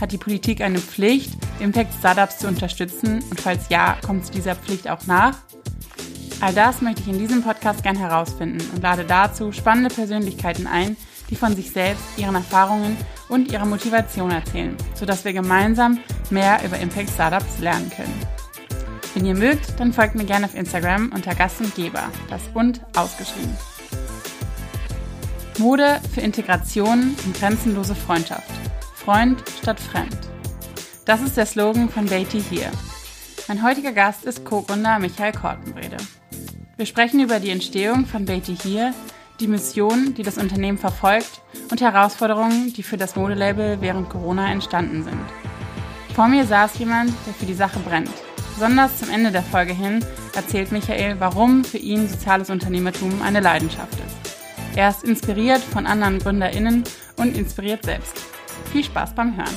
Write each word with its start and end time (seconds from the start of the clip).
Hat 0.00 0.12
die 0.12 0.18
Politik 0.18 0.60
eine 0.60 0.78
Pflicht, 0.78 1.32
Impact-Startups 1.60 2.38
zu 2.38 2.48
unterstützen 2.48 3.22
und 3.30 3.40
falls 3.40 3.68
ja, 3.68 3.96
kommt 4.04 4.26
zu 4.26 4.32
dieser 4.32 4.54
Pflicht 4.54 4.88
auch 4.88 5.06
nach? 5.06 5.36
All 6.40 6.52
das 6.52 6.82
möchte 6.82 7.02
ich 7.02 7.08
in 7.08 7.18
diesem 7.18 7.42
Podcast 7.42 7.82
gern 7.82 7.96
herausfinden 7.96 8.60
und 8.74 8.82
lade 8.82 9.04
dazu 9.04 9.52
spannende 9.52 9.88
Persönlichkeiten 9.94 10.66
ein, 10.66 10.96
die 11.30 11.36
von 11.36 11.56
sich 11.56 11.70
selbst, 11.70 12.02
ihren 12.16 12.34
Erfahrungen 12.34 12.96
und 13.28 13.50
ihrer 13.50 13.64
Motivation 13.64 14.30
erzählen, 14.30 14.76
sodass 14.94 15.24
wir 15.24 15.32
gemeinsam 15.32 16.00
mehr 16.30 16.60
über 16.64 16.78
Impact 16.78 17.10
Startups 17.10 17.60
lernen 17.60 17.90
können. 17.90 18.20
Wenn 19.14 19.26
ihr 19.26 19.34
mögt, 19.34 19.78
dann 19.78 19.92
folgt 19.92 20.16
mir 20.16 20.24
gerne 20.24 20.46
auf 20.46 20.54
Instagram 20.54 21.12
unter 21.14 21.34
Gast 21.34 21.60
und 21.60 21.74
Geber, 21.74 22.10
das 22.28 22.42
und 22.52 22.80
ausgeschrieben. 22.96 23.56
Mode 25.58 26.00
für 26.12 26.20
Integration 26.20 27.14
und 27.24 27.38
grenzenlose 27.38 27.94
Freundschaft. 27.94 28.50
Freund 29.04 29.44
statt 29.60 29.78
Fremd. 29.78 30.16
Das 31.04 31.20
ist 31.20 31.36
der 31.36 31.44
Slogan 31.44 31.90
von 31.90 32.06
Beatty 32.06 32.40
hier. 32.40 32.70
Mein 33.48 33.62
heutiger 33.62 33.92
Gast 33.92 34.24
ist 34.24 34.46
Co-Gründer 34.46 34.98
Michael 34.98 35.32
Kortenbrede. 35.32 35.98
Wir 36.78 36.86
sprechen 36.86 37.20
über 37.20 37.38
die 37.38 37.50
Entstehung 37.50 38.06
von 38.06 38.24
Beatty 38.24 38.56
hier, 38.56 38.94
die 39.40 39.46
Mission, 39.46 40.14
die 40.14 40.22
das 40.22 40.38
Unternehmen 40.38 40.78
verfolgt 40.78 41.42
und 41.70 41.82
Herausforderungen, 41.82 42.72
die 42.72 42.82
für 42.82 42.96
das 42.96 43.14
Modelabel 43.14 43.76
während 43.82 44.08
Corona 44.08 44.50
entstanden 44.50 45.04
sind. 45.04 45.20
Vor 46.14 46.28
mir 46.28 46.46
saß 46.46 46.78
jemand, 46.78 47.12
der 47.26 47.34
für 47.34 47.46
die 47.46 47.52
Sache 47.52 47.80
brennt. 47.80 48.10
Besonders 48.54 49.00
zum 49.00 49.10
Ende 49.10 49.30
der 49.30 49.42
Folge 49.42 49.74
hin 49.74 50.02
erzählt 50.34 50.72
Michael, 50.72 51.16
warum 51.20 51.62
für 51.62 51.76
ihn 51.76 52.08
soziales 52.08 52.48
Unternehmertum 52.48 53.20
eine 53.20 53.40
Leidenschaft 53.40 53.98
ist. 53.98 54.34
Er 54.76 54.88
ist 54.88 55.04
inspiriert 55.04 55.60
von 55.60 55.84
anderen 55.84 56.20
GründerInnen 56.20 56.84
und 57.16 57.36
inspiriert 57.36 57.84
selbst. 57.84 58.33
Viel 58.74 58.82
Spaß 58.82 59.14
beim 59.14 59.36
Hören. 59.36 59.54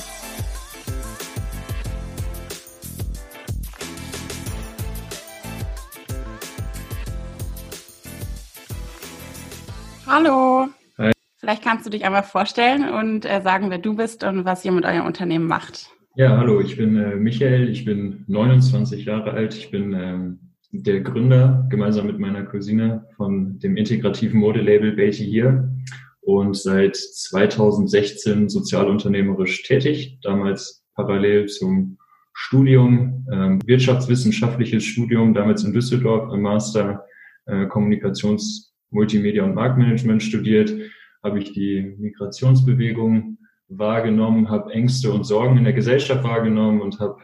Hallo. 10.06 10.68
Hi. 11.00 11.12
Vielleicht 11.38 11.64
kannst 11.64 11.88
du 11.88 11.90
dich 11.90 12.06
einmal 12.06 12.22
vorstellen 12.22 12.88
und 12.88 13.26
äh, 13.26 13.42
sagen, 13.42 13.72
wer 13.72 13.80
du 13.80 13.96
bist 13.96 14.24
und 14.24 14.46
was 14.46 14.64
ihr 14.64 14.72
mit 14.72 14.86
eurem 14.86 15.08
Unternehmen 15.08 15.48
macht. 15.48 15.90
Ja, 16.14 16.38
hallo, 16.38 16.62
ich 16.62 16.78
bin 16.78 16.96
äh, 16.98 17.16
Michael, 17.16 17.70
ich 17.70 17.86
bin 17.86 18.24
29 18.28 19.06
Jahre 19.06 19.32
alt, 19.32 19.56
ich 19.56 19.72
bin 19.72 19.94
ähm, 19.94 20.54
der 20.70 21.02
Gründer 21.02 21.66
gemeinsam 21.72 22.06
mit 22.06 22.20
meiner 22.20 22.44
Cousine 22.44 23.08
von 23.16 23.58
dem 23.58 23.78
integrativen 23.78 24.40
Modelabel 24.40 24.92
Beatty 24.92 25.26
hier 25.26 25.72
und 26.28 26.58
seit 26.58 26.98
2016 26.98 28.50
sozialunternehmerisch 28.50 29.64
tätig, 29.64 30.20
damals 30.24 30.84
parallel 30.94 31.48
zum 31.48 31.98
Studium, 32.34 33.26
ähm, 33.32 33.62
wirtschaftswissenschaftliches 33.66 34.84
Studium, 34.84 35.34
damals 35.34 35.64
in 35.64 35.72
Düsseldorf 35.72 36.34
im 36.34 36.42
Master 36.42 37.06
äh, 37.46 37.66
Kommunikations-, 37.68 38.74
Multimedia 38.90 39.46
und 39.46 39.56
Marktmanagement 39.56 40.22
studiert, 40.22 40.74
habe 41.24 41.40
ich 41.40 41.54
die 41.54 41.96
Migrationsbewegung 41.98 43.38
wahrgenommen, 43.70 44.50
habe 44.50 44.74
Ängste 44.74 45.14
und 45.14 45.24
Sorgen 45.24 45.58
in 45.58 45.64
der 45.64 45.74
Gesellschaft 45.74 46.26
wahrgenommen 46.26 46.82
und 46.82 47.00
habe 47.00 47.22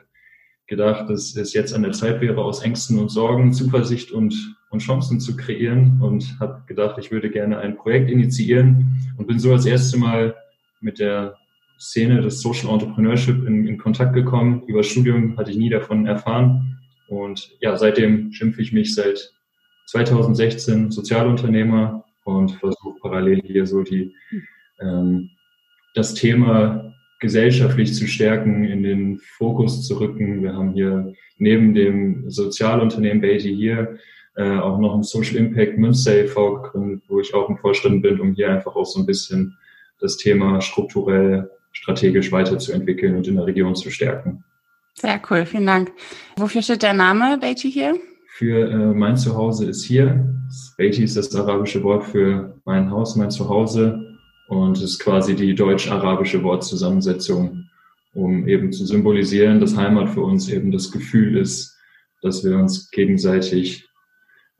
gedacht, 0.67 1.09
dass 1.09 1.35
es 1.35 1.53
jetzt 1.53 1.73
an 1.73 1.83
der 1.83 1.91
Zeit 1.91 2.21
wäre, 2.21 2.41
aus 2.41 2.63
Ängsten 2.63 2.99
und 2.99 3.09
Sorgen 3.09 3.51
Zuversicht 3.51 4.13
und, 4.13 4.33
und 4.73 4.79
Chancen 4.79 5.19
zu 5.19 5.37
kreieren 5.37 6.01
und 6.01 6.37
habe 6.39 6.63
gedacht, 6.65 6.97
ich 6.97 7.11
würde 7.11 7.29
gerne 7.29 7.59
ein 7.59 7.77
Projekt 7.77 8.09
initiieren 8.09 8.87
und 9.17 9.27
bin 9.27 9.37
so 9.37 9.51
als 9.53 9.67
erste 9.67 9.97
Mal 9.97 10.35
mit 10.81 10.99
der 10.99 11.35
Szene 11.79 12.21
des 12.21 12.41
Social 12.41 12.73
Entrepreneurship 12.73 13.47
in, 13.47 13.67
in 13.67 13.77
Kontakt 13.77 14.13
gekommen. 14.13 14.63
Über 14.65 14.83
Studium 14.83 15.37
hatte 15.37 15.51
ich 15.51 15.57
nie 15.57 15.69
davon 15.69 16.07
erfahren 16.07 16.79
und 17.07 17.51
ja, 17.61 17.77
seitdem 17.77 18.33
schimpfe 18.33 18.63
ich 18.63 18.73
mich 18.73 18.95
seit 18.95 19.31
2016 19.87 20.89
Sozialunternehmer 20.89 22.03
und 22.23 22.53
versuche 22.53 22.97
parallel 22.99 23.41
hier 23.45 23.67
so 23.67 23.83
die 23.83 24.15
ähm, 24.79 25.29
das 25.93 26.15
Thema 26.15 26.95
gesellschaftlich 27.19 27.93
zu 27.93 28.07
stärken, 28.07 28.63
in 28.63 28.81
den 28.81 29.19
Fokus 29.19 29.85
zu 29.87 29.99
rücken. 29.99 30.41
Wir 30.41 30.53
haben 30.55 30.73
hier 30.73 31.13
neben 31.37 31.75
dem 31.75 32.29
Sozialunternehmen 32.31 33.21
Beatty 33.21 33.55
hier 33.55 33.99
äh, 34.35 34.57
auch 34.57 34.79
noch 34.79 34.95
ein 34.95 35.03
Social 35.03 35.35
Impact 35.35 35.77
Münster 35.77 36.15
e.V. 36.23 36.61
gegründet, 36.61 37.03
wo 37.07 37.19
ich 37.19 37.33
auch 37.33 37.49
im 37.49 37.57
Vorstand 37.57 38.01
bin, 38.01 38.19
um 38.19 38.33
hier 38.33 38.51
einfach 38.51 38.75
auch 38.75 38.85
so 38.85 38.99
ein 38.99 39.05
bisschen 39.05 39.57
das 39.99 40.17
Thema 40.17 40.59
strukturell, 40.61 41.49
strategisch 41.71 42.31
weiterzuentwickeln 42.31 43.15
und 43.15 43.27
in 43.27 43.35
der 43.35 43.45
Region 43.45 43.75
zu 43.75 43.89
stärken. 43.89 44.43
Sehr 44.95 45.19
cool, 45.29 45.45
vielen 45.45 45.65
Dank. 45.65 45.91
Wofür 46.37 46.61
steht 46.61 46.83
der 46.83 46.93
Name 46.93 47.37
Beatty 47.39 47.71
hier? 47.71 47.95
Für 48.27 48.69
äh, 48.69 48.93
mein 48.93 49.17
Zuhause 49.17 49.69
ist 49.69 49.83
hier. 49.83 50.27
Beatty 50.77 51.03
ist 51.03 51.17
das 51.17 51.35
arabische 51.35 51.83
Wort 51.83 52.03
für 52.03 52.59
mein 52.65 52.89
Haus, 52.89 53.15
mein 53.15 53.31
Zuhause 53.31 54.17
und 54.47 54.81
ist 54.81 54.99
quasi 54.99 55.35
die 55.35 55.55
deutsch-arabische 55.55 56.43
Wortzusammensetzung, 56.43 57.69
um 58.13 58.47
eben 58.47 58.71
zu 58.71 58.85
symbolisieren, 58.85 59.59
dass 59.59 59.77
Heimat 59.77 60.09
für 60.09 60.21
uns 60.21 60.49
eben 60.49 60.71
das 60.71 60.91
Gefühl 60.91 61.37
ist, 61.37 61.75
dass 62.21 62.43
wir 62.43 62.57
uns 62.57 62.89
gegenseitig 62.91 63.87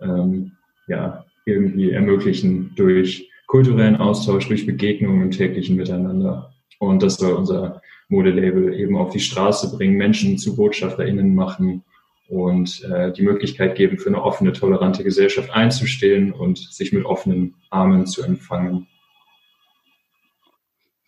ähm, 0.04 0.52
ja, 0.88 1.26
irgendwie 1.46 1.92
ermöglichen 1.92 2.74
durch 2.76 3.30
kulturellen 3.48 3.98
Austausch, 3.98 4.48
durch 4.48 4.66
Begegnungen 4.66 5.22
im 5.22 5.32
täglichen 5.32 5.76
Miteinander. 5.76 6.54
Und 6.80 7.04
das 7.04 7.16
soll 7.16 7.34
unser 7.34 7.82
Modelabel 8.10 8.74
eben 8.74 8.98
auf 8.98 9.12
die 9.12 9.20
Straße 9.20 9.76
bringen, 9.76 9.98
Menschen 9.98 10.38
zu 10.38 10.56
BotschafterInnen 10.56 11.34
machen 11.36 11.84
und 12.28 12.84
äh, 12.86 13.12
die 13.12 13.22
Möglichkeit 13.22 13.76
geben, 13.76 13.98
für 13.98 14.10
eine 14.10 14.24
offene, 14.24 14.54
tolerante 14.54 15.04
Gesellschaft 15.04 15.52
einzustehen 15.52 16.32
und 16.32 16.58
sich 16.58 16.94
mit 16.94 17.06
offenen 17.06 17.56
Armen 17.70 18.06
zu 18.06 18.24
empfangen. 18.24 18.88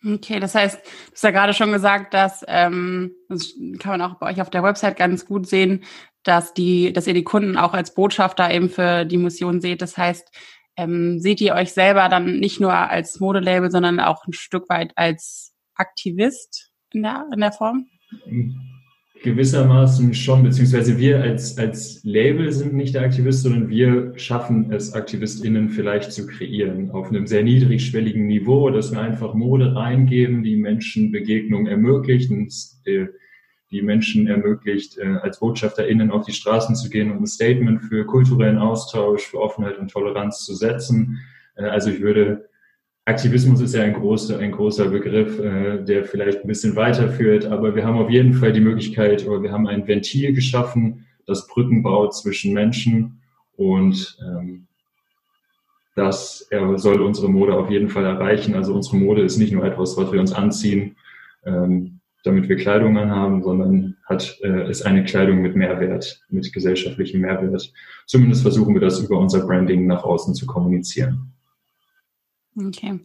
Okay, 0.04 0.38
das 0.38 0.54
heißt, 0.54 0.76
du 0.76 1.12
hast 1.12 1.24
ja 1.24 1.30
gerade 1.30 1.52
schon 1.52 1.72
gesagt, 1.72 2.14
dass 2.14 2.44
ähm, 2.46 3.12
das 3.28 3.54
kann 3.78 3.98
man 3.98 4.02
auch 4.02 4.18
bei 4.18 4.30
euch 4.30 4.40
auf 4.40 4.50
der 4.50 4.62
Website 4.62 4.96
ganz 4.96 5.26
gut 5.26 5.48
sehen, 5.48 5.82
dass 6.26 6.54
die, 6.54 6.92
dass 6.92 7.06
ihr 7.06 7.14
die 7.14 7.24
Kunden 7.24 7.56
auch 7.56 7.72
als 7.72 7.94
Botschafter 7.94 8.50
eben 8.52 8.68
für 8.68 9.04
die 9.04 9.16
Mission 9.16 9.60
seht. 9.60 9.80
Das 9.80 9.96
heißt, 9.96 10.28
ähm, 10.76 11.20
seht 11.20 11.40
ihr 11.40 11.54
euch 11.54 11.72
selber 11.72 12.08
dann 12.08 12.38
nicht 12.40 12.60
nur 12.60 12.74
als 12.74 13.20
Modelabel, 13.20 13.70
sondern 13.70 14.00
auch 14.00 14.26
ein 14.26 14.32
Stück 14.32 14.68
weit 14.68 14.92
als 14.96 15.54
Aktivist 15.74 16.72
in 16.92 17.02
der, 17.02 17.26
in 17.32 17.40
der 17.40 17.52
Form? 17.52 17.86
Gewissermaßen 19.22 20.14
schon, 20.14 20.42
beziehungsweise 20.42 20.98
wir 20.98 21.22
als, 21.22 21.56
als 21.58 22.00
Label 22.04 22.52
sind 22.52 22.74
nicht 22.74 22.94
der 22.94 23.02
Aktivist, 23.02 23.42
sondern 23.42 23.68
wir 23.68 24.12
schaffen 24.16 24.72
es, 24.72 24.92
AktivistInnen 24.92 25.70
vielleicht 25.70 26.12
zu 26.12 26.26
kreieren 26.26 26.90
auf 26.90 27.08
einem 27.08 27.26
sehr 27.26 27.42
niedrigschwelligen 27.42 28.26
Niveau, 28.26 28.68
dass 28.70 28.92
wir 28.92 29.00
einfach 29.00 29.34
Mode 29.34 29.74
reingeben, 29.74 30.42
die 30.42 30.56
Menschen 30.56 31.12
Begegnung 31.12 31.66
ermöglicht 31.66 32.30
und 32.30 32.52
die, 33.76 33.82
Menschen 33.82 34.26
ermöglicht, 34.26 34.98
äh, 34.98 35.16
als 35.22 35.40
BotschafterInnen 35.40 36.10
auf 36.10 36.24
die 36.24 36.32
Straßen 36.32 36.74
zu 36.74 36.88
gehen 36.90 37.10
und 37.10 37.20
ein 37.20 37.26
Statement 37.26 37.82
für 37.82 38.04
kulturellen 38.04 38.58
Austausch, 38.58 39.26
für 39.26 39.40
Offenheit 39.40 39.78
und 39.78 39.90
Toleranz 39.90 40.44
zu 40.44 40.54
setzen. 40.54 41.20
Äh, 41.56 41.64
also 41.64 41.90
ich 41.90 42.00
würde 42.00 42.48
Aktivismus 43.08 43.60
ist 43.60 43.74
ja 43.74 43.82
ein 43.82 43.94
großer, 43.94 44.40
ein 44.40 44.50
großer 44.50 44.88
Begriff, 44.88 45.38
äh, 45.38 45.84
der 45.84 46.04
vielleicht 46.04 46.40
ein 46.40 46.48
bisschen 46.48 46.74
weiterführt, 46.74 47.46
aber 47.46 47.76
wir 47.76 47.84
haben 47.84 47.98
auf 47.98 48.10
jeden 48.10 48.34
Fall 48.34 48.52
die 48.52 48.60
Möglichkeit 48.60 49.24
oder 49.26 49.42
wir 49.42 49.52
haben 49.52 49.68
ein 49.68 49.86
Ventil 49.86 50.32
geschaffen, 50.32 51.06
das 51.24 51.46
Brücken 51.46 51.84
baut 51.84 52.16
zwischen 52.16 52.52
Menschen 52.52 53.20
und 53.56 54.18
ähm, 54.20 54.66
das 55.94 56.48
er 56.50 56.78
soll 56.78 57.00
unsere 57.00 57.30
Mode 57.30 57.54
auf 57.54 57.70
jeden 57.70 57.88
Fall 57.88 58.04
erreichen. 58.04 58.54
Also 58.54 58.74
unsere 58.74 58.96
Mode 58.96 59.22
ist 59.22 59.38
nicht 59.38 59.52
nur 59.52 59.64
etwas, 59.64 59.96
was 59.96 60.12
wir 60.12 60.20
uns 60.20 60.32
anziehen, 60.32 60.96
ähm, 61.44 61.95
damit 62.26 62.48
wir 62.48 62.56
Kleidung 62.56 62.96
anhaben, 62.98 63.42
sondern 63.42 63.96
hat, 64.04 64.38
äh, 64.42 64.70
ist 64.70 64.82
eine 64.82 65.04
Kleidung 65.04 65.42
mit 65.42 65.56
Mehrwert, 65.56 66.22
mit 66.28 66.52
gesellschaftlichem 66.52 67.20
Mehrwert. 67.20 67.72
Zumindest 68.06 68.42
versuchen 68.42 68.74
wir 68.74 68.80
das 68.80 69.00
über 69.00 69.18
unser 69.18 69.46
Branding 69.46 69.86
nach 69.86 70.04
außen 70.04 70.34
zu 70.34 70.46
kommunizieren. 70.46 71.32
Okay. 72.58 73.00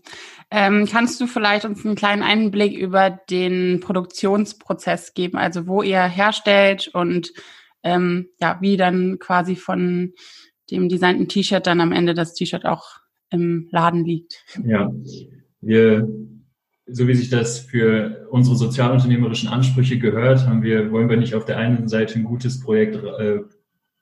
Ähm, 0.49 0.87
kannst 0.89 1.19
du 1.19 1.27
vielleicht 1.27 1.65
uns 1.65 1.85
einen 1.85 1.95
kleinen 1.95 2.23
Einblick 2.23 2.77
über 2.77 3.09
den 3.29 3.81
Produktionsprozess 3.81 5.13
geben, 5.13 5.37
also 5.37 5.67
wo 5.67 5.81
ihr 5.81 6.03
herstellt 6.03 6.89
und 6.93 7.33
ähm, 7.83 8.29
ja, 8.39 8.57
wie 8.61 8.77
dann 8.77 9.19
quasi 9.19 9.55
von 9.55 10.13
dem 10.69 10.87
designten 10.87 11.27
T-Shirt 11.27 11.67
dann 11.67 11.81
am 11.81 11.91
Ende 11.91 12.13
das 12.13 12.33
T-Shirt 12.33 12.65
auch 12.65 13.01
im 13.29 13.67
Laden 13.71 14.05
liegt? 14.05 14.45
Ja, 14.63 14.91
wir, 15.59 16.07
so 16.87 17.07
wie 17.07 17.15
sich 17.15 17.29
das 17.29 17.59
für 17.59 18.27
unsere 18.31 18.55
sozialunternehmerischen 18.55 19.49
Ansprüche 19.49 19.99
gehört, 19.99 20.47
haben 20.47 20.63
wir, 20.63 20.91
wollen 20.91 21.09
wir 21.09 21.17
nicht 21.17 21.35
auf 21.35 21.45
der 21.45 21.57
einen 21.57 21.87
Seite 21.87 22.15
ein 22.15 22.23
gutes 22.23 22.59
Projekt, 22.59 22.95
äh, 22.95 23.39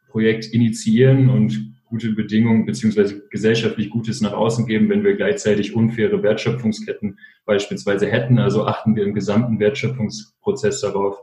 Projekt 0.09 0.47
initiieren 0.47 1.29
und 1.29 1.75
gute 1.85 2.11
Bedingungen 2.11 2.65
beziehungsweise 2.65 3.27
gesellschaftlich 3.29 3.89
Gutes 3.89 4.21
nach 4.21 4.33
außen 4.33 4.65
geben, 4.67 4.89
wenn 4.89 5.03
wir 5.03 5.15
gleichzeitig 5.15 5.75
unfaire 5.75 6.21
Wertschöpfungsketten 6.21 7.17
beispielsweise 7.45 8.07
hätten. 8.07 8.37
Also 8.37 8.65
achten 8.65 8.95
wir 8.95 9.03
im 9.03 9.13
gesamten 9.13 9.59
Wertschöpfungsprozess 9.59 10.81
darauf, 10.81 11.19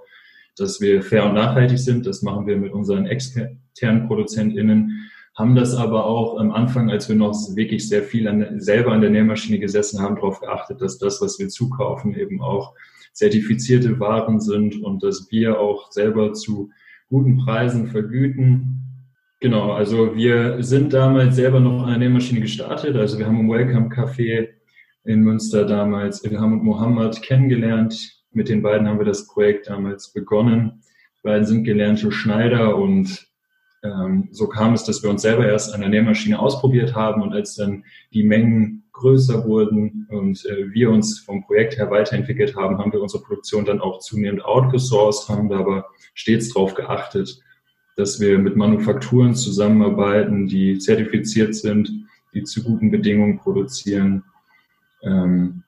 dass 0.56 0.81
wir 0.81 1.03
fair 1.03 1.25
und 1.25 1.35
nachhaltig 1.35 1.79
sind. 1.79 2.06
Das 2.06 2.23
machen 2.23 2.47
wir 2.47 2.56
mit 2.56 2.73
unseren 2.73 3.06
externen 3.06 4.06
ProduzentInnen, 4.06 5.08
haben 5.37 5.55
das 5.55 5.75
aber 5.75 6.06
auch 6.06 6.38
am 6.38 6.50
Anfang, 6.50 6.91
als 6.91 7.09
wir 7.09 7.17
noch 7.17 7.35
wirklich 7.55 7.88
sehr 7.88 8.03
viel 8.03 8.27
an, 8.27 8.61
selber 8.61 8.93
an 8.93 9.03
der 9.03 9.11
Nähmaschine 9.11 9.59
gesessen 9.59 10.00
haben, 10.00 10.17
darauf 10.17 10.41
geachtet, 10.41 10.81
dass 10.81 10.99
das, 10.99 11.21
was 11.21 11.38
wir 11.38 11.49
zukaufen, 11.49 12.15
eben 12.15 12.41
auch 12.41 12.75
zertifizierte 13.12 14.00
Waren 14.00 14.41
sind 14.41 14.83
und 14.83 15.03
dass 15.03 15.29
wir 15.31 15.61
auch 15.61 15.93
selber 15.93 16.33
zu 16.33 16.71
guten 17.09 17.37
Preisen 17.38 17.87
vergüten 17.88 18.83
Genau, 19.38 19.73
also 19.73 20.17
wir 20.17 20.62
sind 20.62 20.94
damals 20.94 21.37
selber 21.37 21.61
noch 21.61 21.82
an 21.82 21.91
der 21.91 21.99
Nähmaschine 21.99 22.41
gestartet. 22.41 22.97
Also 22.97 23.19
wir 23.19 23.27
haben 23.27 23.41
im 23.41 23.50
Welcome 23.50 23.91
Café 23.91 24.49
in 25.05 25.21
Münster 25.21 25.67
damals 25.67 26.25
Ilham 26.25 26.55
und 26.55 26.65
Mohammed 26.65 27.21
kennengelernt. 27.21 28.25
Mit 28.32 28.49
den 28.49 28.62
beiden 28.62 28.89
haben 28.89 28.99
wir 28.99 29.05
das 29.05 29.27
Projekt 29.27 29.69
damals 29.69 30.12
begonnen. 30.15 30.82
Die 31.19 31.23
beiden 31.23 31.47
sind 31.47 31.65
gelernte 31.65 32.11
Schneider 32.11 32.77
und 32.77 33.29
ähm, 33.87 34.29
so 34.33 34.49
kam 34.49 34.75
es, 34.75 34.85
dass 34.85 35.03
wir 35.03 35.11
uns 35.11 35.23
selber 35.23 35.47
erst 35.47 35.75
an 35.75 35.81
der 35.81 35.91
Nähmaschine 35.91 36.38
ausprobiert 36.38 36.94
haben 36.94 37.23
und 37.23 37.33
als 37.33 37.55
dann 37.55 37.85
die 38.12 38.25
Mengen 38.25 38.85
größer 38.93 39.44
wurden 39.44 40.06
und 40.11 40.44
äh, 40.47 40.73
wir 40.73 40.91
uns 40.91 41.21
vom 41.21 41.44
Projekt 41.44 41.77
her 41.77 41.91
weiterentwickelt 41.91 42.56
haben, 42.56 42.79
haben 42.79 42.93
wir 42.93 43.03
unsere 43.03 43.23
Produktion 43.23 43.65
dann 43.65 43.81
auch 43.81 44.00
zunehmend 44.00 44.44
outgesourced, 44.44 45.29
haben 45.29 45.49
da 45.49 45.59
aber 45.59 45.87
stets 46.15 46.53
darauf 46.53 46.75
geachtet, 46.75 47.41
dass 47.97 48.21
wir 48.21 48.38
mit 48.38 48.56
Manufakturen 48.56 49.35
zusammenarbeiten, 49.35 50.47
die 50.47 50.79
zertifiziert 50.79 51.55
sind, 51.55 51.91
die 52.35 52.43
zu 52.43 52.62
guten 52.62 52.91
Bedingungen 52.91 53.39
produzieren. 53.39 54.25
Ähm, 55.03 55.62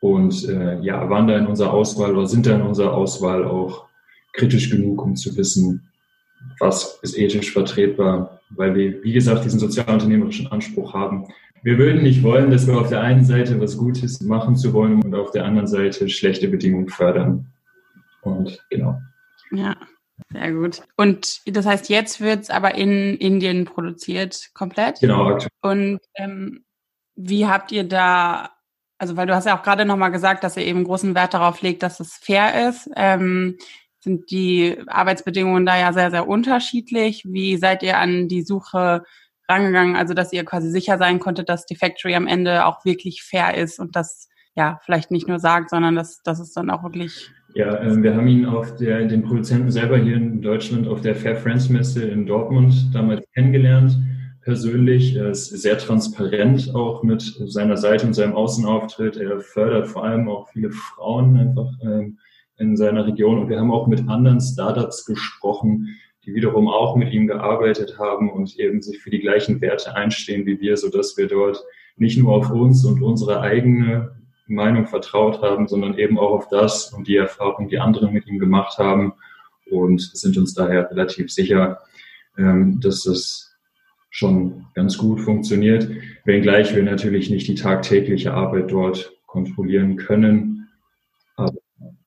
und 0.00 0.48
äh, 0.48 0.78
ja, 0.80 1.10
waren 1.10 1.26
da 1.26 1.36
in 1.36 1.46
unserer 1.46 1.72
Auswahl 1.72 2.16
oder 2.16 2.28
sind 2.28 2.46
da 2.46 2.54
in 2.54 2.62
unserer 2.62 2.92
Auswahl 2.94 3.44
auch 3.44 3.88
kritisch 4.32 4.70
genug, 4.70 5.02
um 5.02 5.16
zu 5.16 5.36
wissen, 5.36 5.87
was 6.58 6.98
ist 7.02 7.16
ethisch 7.16 7.52
vertretbar, 7.52 8.40
weil 8.50 8.74
wir, 8.74 9.02
wie 9.02 9.12
gesagt, 9.12 9.44
diesen 9.44 9.60
sozialunternehmerischen 9.60 10.48
Anspruch 10.48 10.94
haben. 10.94 11.26
Wir 11.62 11.78
würden 11.78 12.02
nicht 12.02 12.22
wollen, 12.22 12.50
dass 12.50 12.66
wir 12.66 12.78
auf 12.78 12.88
der 12.88 13.00
einen 13.00 13.24
Seite 13.24 13.60
was 13.60 13.76
Gutes 13.76 14.20
machen 14.20 14.56
zu 14.56 14.72
wollen 14.72 15.02
und 15.02 15.14
auf 15.14 15.32
der 15.32 15.44
anderen 15.44 15.66
Seite 15.66 16.08
schlechte 16.08 16.48
Bedingungen 16.48 16.88
fördern. 16.88 17.52
Und 18.22 18.64
genau. 18.70 19.00
Ja, 19.50 19.76
sehr 20.30 20.52
gut. 20.52 20.82
Und 20.96 21.40
das 21.46 21.66
heißt, 21.66 21.88
jetzt 21.88 22.20
wird 22.20 22.42
es 22.42 22.50
aber 22.50 22.74
in 22.74 23.16
Indien 23.16 23.64
produziert, 23.64 24.50
komplett? 24.54 25.00
Genau, 25.00 25.26
aktuell. 25.26 25.50
Und 25.62 26.00
ähm, 26.14 26.64
wie 27.16 27.46
habt 27.46 27.72
ihr 27.72 27.84
da, 27.84 28.50
also 28.98 29.16
weil 29.16 29.26
du 29.26 29.34
hast 29.34 29.46
ja 29.46 29.58
auch 29.58 29.62
gerade 29.62 29.84
nochmal 29.84 30.12
gesagt, 30.12 30.44
dass 30.44 30.56
ihr 30.56 30.64
eben 30.64 30.84
großen 30.84 31.14
Wert 31.14 31.34
darauf 31.34 31.62
legt, 31.62 31.82
dass 31.82 32.00
es 32.00 32.14
fair 32.14 32.68
ist. 32.68 32.88
Ähm, 32.96 33.58
sind 34.00 34.30
die 34.30 34.78
Arbeitsbedingungen 34.86 35.66
da 35.66 35.78
ja 35.78 35.92
sehr, 35.92 36.10
sehr 36.10 36.28
unterschiedlich. 36.28 37.24
Wie 37.26 37.56
seid 37.56 37.82
ihr 37.82 37.98
an 37.98 38.28
die 38.28 38.42
Suche 38.42 39.02
rangegangen? 39.48 39.96
Also, 39.96 40.14
dass 40.14 40.32
ihr 40.32 40.44
quasi 40.44 40.70
sicher 40.70 40.98
sein 40.98 41.18
konntet, 41.18 41.48
dass 41.48 41.66
die 41.66 41.76
Factory 41.76 42.14
am 42.14 42.26
Ende 42.26 42.66
auch 42.66 42.84
wirklich 42.84 43.22
fair 43.22 43.56
ist 43.56 43.78
und 43.78 43.96
das 43.96 44.28
ja 44.54 44.80
vielleicht 44.84 45.10
nicht 45.10 45.28
nur 45.28 45.38
sagt, 45.38 45.70
sondern 45.70 45.94
dass, 45.94 46.22
dass 46.22 46.40
es 46.40 46.52
dann 46.52 46.70
auch 46.70 46.82
wirklich 46.82 47.30
ja, 47.54 47.74
äh, 47.76 48.02
wir 48.02 48.14
haben 48.14 48.28
ihn 48.28 48.46
auf 48.46 48.76
der, 48.76 49.04
den 49.06 49.22
Produzenten 49.22 49.70
selber 49.70 49.98
hier 49.98 50.16
in 50.16 50.42
Deutschland 50.42 50.86
auf 50.86 51.00
der 51.00 51.16
Fair 51.16 51.36
Friends 51.36 51.68
Messe 51.68 52.04
in 52.04 52.26
Dortmund 52.26 52.90
damals 52.92 53.24
kennengelernt. 53.34 53.96
Persönlich, 54.42 55.16
er 55.16 55.30
ist 55.30 55.46
sehr 55.46 55.78
transparent 55.78 56.74
auch 56.74 57.02
mit 57.02 57.22
seiner 57.46 57.76
Seite 57.76 58.06
und 58.06 58.14
seinem 58.14 58.34
Außenauftritt. 58.34 59.16
Er 59.16 59.40
fördert 59.40 59.88
vor 59.88 60.04
allem 60.04 60.28
auch 60.28 60.48
viele 60.50 60.70
Frauen 60.70 61.36
einfach 61.36 61.70
ähm, 61.82 62.18
in 62.58 62.76
seiner 62.76 63.06
Region. 63.06 63.38
Und 63.38 63.48
wir 63.48 63.58
haben 63.58 63.70
auch 63.70 63.86
mit 63.86 64.08
anderen 64.08 64.40
Startups 64.40 65.04
gesprochen, 65.04 65.96
die 66.24 66.34
wiederum 66.34 66.68
auch 66.68 66.96
mit 66.96 67.12
ihm 67.12 67.26
gearbeitet 67.26 67.98
haben 67.98 68.30
und 68.30 68.58
eben 68.58 68.82
sich 68.82 68.98
für 68.98 69.10
die 69.10 69.20
gleichen 69.20 69.60
Werte 69.60 69.94
einstehen 69.94 70.44
wie 70.46 70.60
wir, 70.60 70.76
so 70.76 70.90
dass 70.90 71.16
wir 71.16 71.28
dort 71.28 71.64
nicht 71.96 72.18
nur 72.18 72.34
auf 72.34 72.50
uns 72.50 72.84
und 72.84 73.02
unsere 73.02 73.40
eigene 73.40 74.12
Meinung 74.46 74.86
vertraut 74.86 75.42
haben, 75.42 75.68
sondern 75.68 75.98
eben 75.98 76.18
auch 76.18 76.32
auf 76.32 76.48
das 76.48 76.92
und 76.92 77.06
die 77.08 77.16
Erfahrung, 77.16 77.68
die 77.68 77.78
andere 77.78 78.10
mit 78.10 78.26
ihm 78.26 78.38
gemacht 78.38 78.78
haben 78.78 79.14
und 79.70 80.00
sind 80.00 80.36
uns 80.36 80.54
daher 80.54 80.90
relativ 80.90 81.30
sicher, 81.30 81.78
ähm, 82.36 82.80
dass 82.80 83.06
es 83.06 83.56
schon 84.10 84.66
ganz 84.74 84.96
gut 84.96 85.20
funktioniert, 85.20 85.88
wenngleich 86.24 86.74
wir 86.74 86.82
natürlich 86.82 87.30
nicht 87.30 87.46
die 87.48 87.54
tagtägliche 87.54 88.32
Arbeit 88.32 88.70
dort 88.72 89.12
kontrollieren 89.26 89.96
können. 89.96 90.68
Aber 91.36 91.58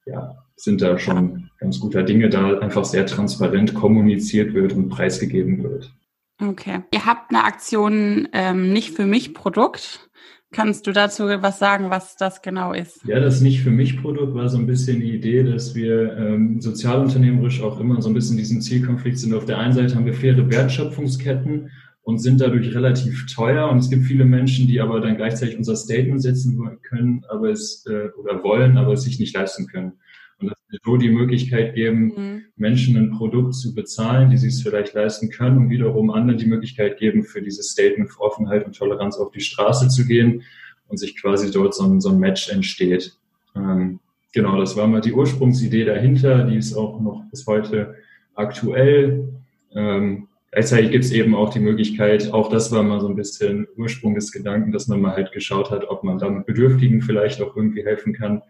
ja, 0.05 0.40
sind 0.63 0.81
da 0.81 0.97
schon 0.97 1.49
ganz 1.59 1.79
guter 1.79 2.03
Dinge, 2.03 2.29
da 2.29 2.59
einfach 2.59 2.85
sehr 2.85 3.05
transparent 3.05 3.73
kommuniziert 3.73 4.53
wird 4.53 4.73
und 4.73 4.89
preisgegeben 4.89 5.63
wird. 5.63 5.91
Okay. 6.39 6.81
Ihr 6.93 7.05
habt 7.05 7.31
eine 7.31 7.43
Aktion 7.43 8.27
ähm, 8.33 8.71
nicht 8.73 8.95
für 8.95 9.05
mich 9.05 9.33
Produkt. 9.33 10.09
Kannst 10.53 10.85
du 10.85 10.91
dazu 10.91 11.23
was 11.23 11.59
sagen, 11.59 11.89
was 11.91 12.17
das 12.17 12.41
genau 12.41 12.73
ist? 12.73 12.99
Ja, 13.05 13.21
das 13.21 13.39
nicht 13.39 13.61
für 13.61 13.71
mich 13.71 14.01
Produkt 14.01 14.35
war 14.35 14.49
so 14.49 14.57
ein 14.57 14.67
bisschen 14.67 14.99
die 14.99 15.15
Idee, 15.15 15.43
dass 15.43 15.75
wir 15.75 16.17
ähm, 16.17 16.59
sozialunternehmerisch 16.59 17.61
auch 17.61 17.79
immer 17.79 18.01
so 18.01 18.09
ein 18.09 18.13
bisschen 18.13 18.35
diesen 18.35 18.61
Zielkonflikt 18.61 19.17
sind. 19.17 19.33
Auf 19.33 19.45
der 19.45 19.59
einen 19.59 19.73
Seite 19.73 19.95
haben 19.95 20.05
wir 20.05 20.13
faire 20.13 20.49
Wertschöpfungsketten 20.51 21.71
und 22.01 22.19
sind 22.19 22.41
dadurch 22.41 22.75
relativ 22.75 23.27
teuer. 23.33 23.69
Und 23.69 23.77
es 23.77 23.89
gibt 23.89 24.03
viele 24.03 24.25
Menschen, 24.25 24.67
die 24.67 24.81
aber 24.81 24.99
dann 24.99 25.15
gleichzeitig 25.15 25.57
unser 25.57 25.77
Statement 25.77 26.21
setzen 26.21 26.59
können, 26.81 27.23
aber 27.29 27.49
es 27.49 27.85
äh, 27.87 28.09
oder 28.19 28.43
wollen, 28.43 28.77
aber 28.77 28.93
es 28.93 29.03
sich 29.03 29.19
nicht 29.19 29.35
leisten 29.35 29.67
können. 29.67 29.93
Und 30.41 30.49
dass 30.49 30.57
wir 30.69 30.79
so 30.83 30.97
die 30.97 31.09
Möglichkeit 31.09 31.75
geben, 31.75 32.13
mhm. 32.15 32.43
Menschen 32.55 32.97
ein 32.97 33.11
Produkt 33.11 33.55
zu 33.55 33.75
bezahlen, 33.75 34.29
die 34.29 34.37
sich 34.37 34.53
es 34.53 34.61
vielleicht 34.61 34.93
leisten 34.93 35.29
können 35.29 35.57
und 35.57 35.69
wiederum 35.69 36.09
anderen 36.09 36.39
die 36.39 36.47
Möglichkeit 36.47 36.97
geben, 36.97 37.23
für 37.23 37.41
dieses 37.41 37.71
Statement 37.71 38.11
für 38.11 38.21
Offenheit 38.21 38.65
und 38.65 38.75
Toleranz 38.75 39.17
auf 39.17 39.31
die 39.31 39.41
Straße 39.41 39.89
zu 39.89 40.05
gehen 40.05 40.43
und 40.87 40.97
sich 40.97 41.19
quasi 41.19 41.51
dort 41.51 41.73
so 41.73 41.85
ein, 41.85 42.01
so 42.01 42.09
ein 42.09 42.19
Match 42.19 42.49
entsteht. 42.49 43.15
Ähm, 43.55 43.99
genau, 44.33 44.59
das 44.59 44.75
war 44.75 44.87
mal 44.87 45.01
die 45.01 45.13
Ursprungsidee 45.13 45.85
dahinter, 45.85 46.43
die 46.45 46.57
ist 46.57 46.75
auch 46.75 46.99
noch 46.99 47.23
bis 47.29 47.47
heute 47.47 47.95
aktuell. 48.35 49.29
Ähm, 49.73 50.27
gleichzeitig 50.51 50.91
gibt 50.91 51.05
es 51.05 51.11
eben 51.11 51.33
auch 51.35 51.49
die 51.49 51.59
Möglichkeit, 51.59 52.33
auch 52.33 52.49
das 52.49 52.71
war 52.71 52.83
mal 52.83 52.99
so 52.99 53.07
ein 53.07 53.15
bisschen 53.15 53.67
Ursprung 53.77 54.15
des 54.15 54.31
Gedanken, 54.31 54.71
dass 54.71 54.87
man 54.87 55.01
mal 55.01 55.15
halt 55.15 55.31
geschaut 55.31 55.71
hat, 55.71 55.89
ob 55.89 56.03
man 56.03 56.19
damit 56.19 56.45
Bedürftigen 56.45 57.01
vielleicht 57.01 57.41
auch 57.41 57.55
irgendwie 57.55 57.85
helfen 57.85 58.13
kann. 58.13 58.41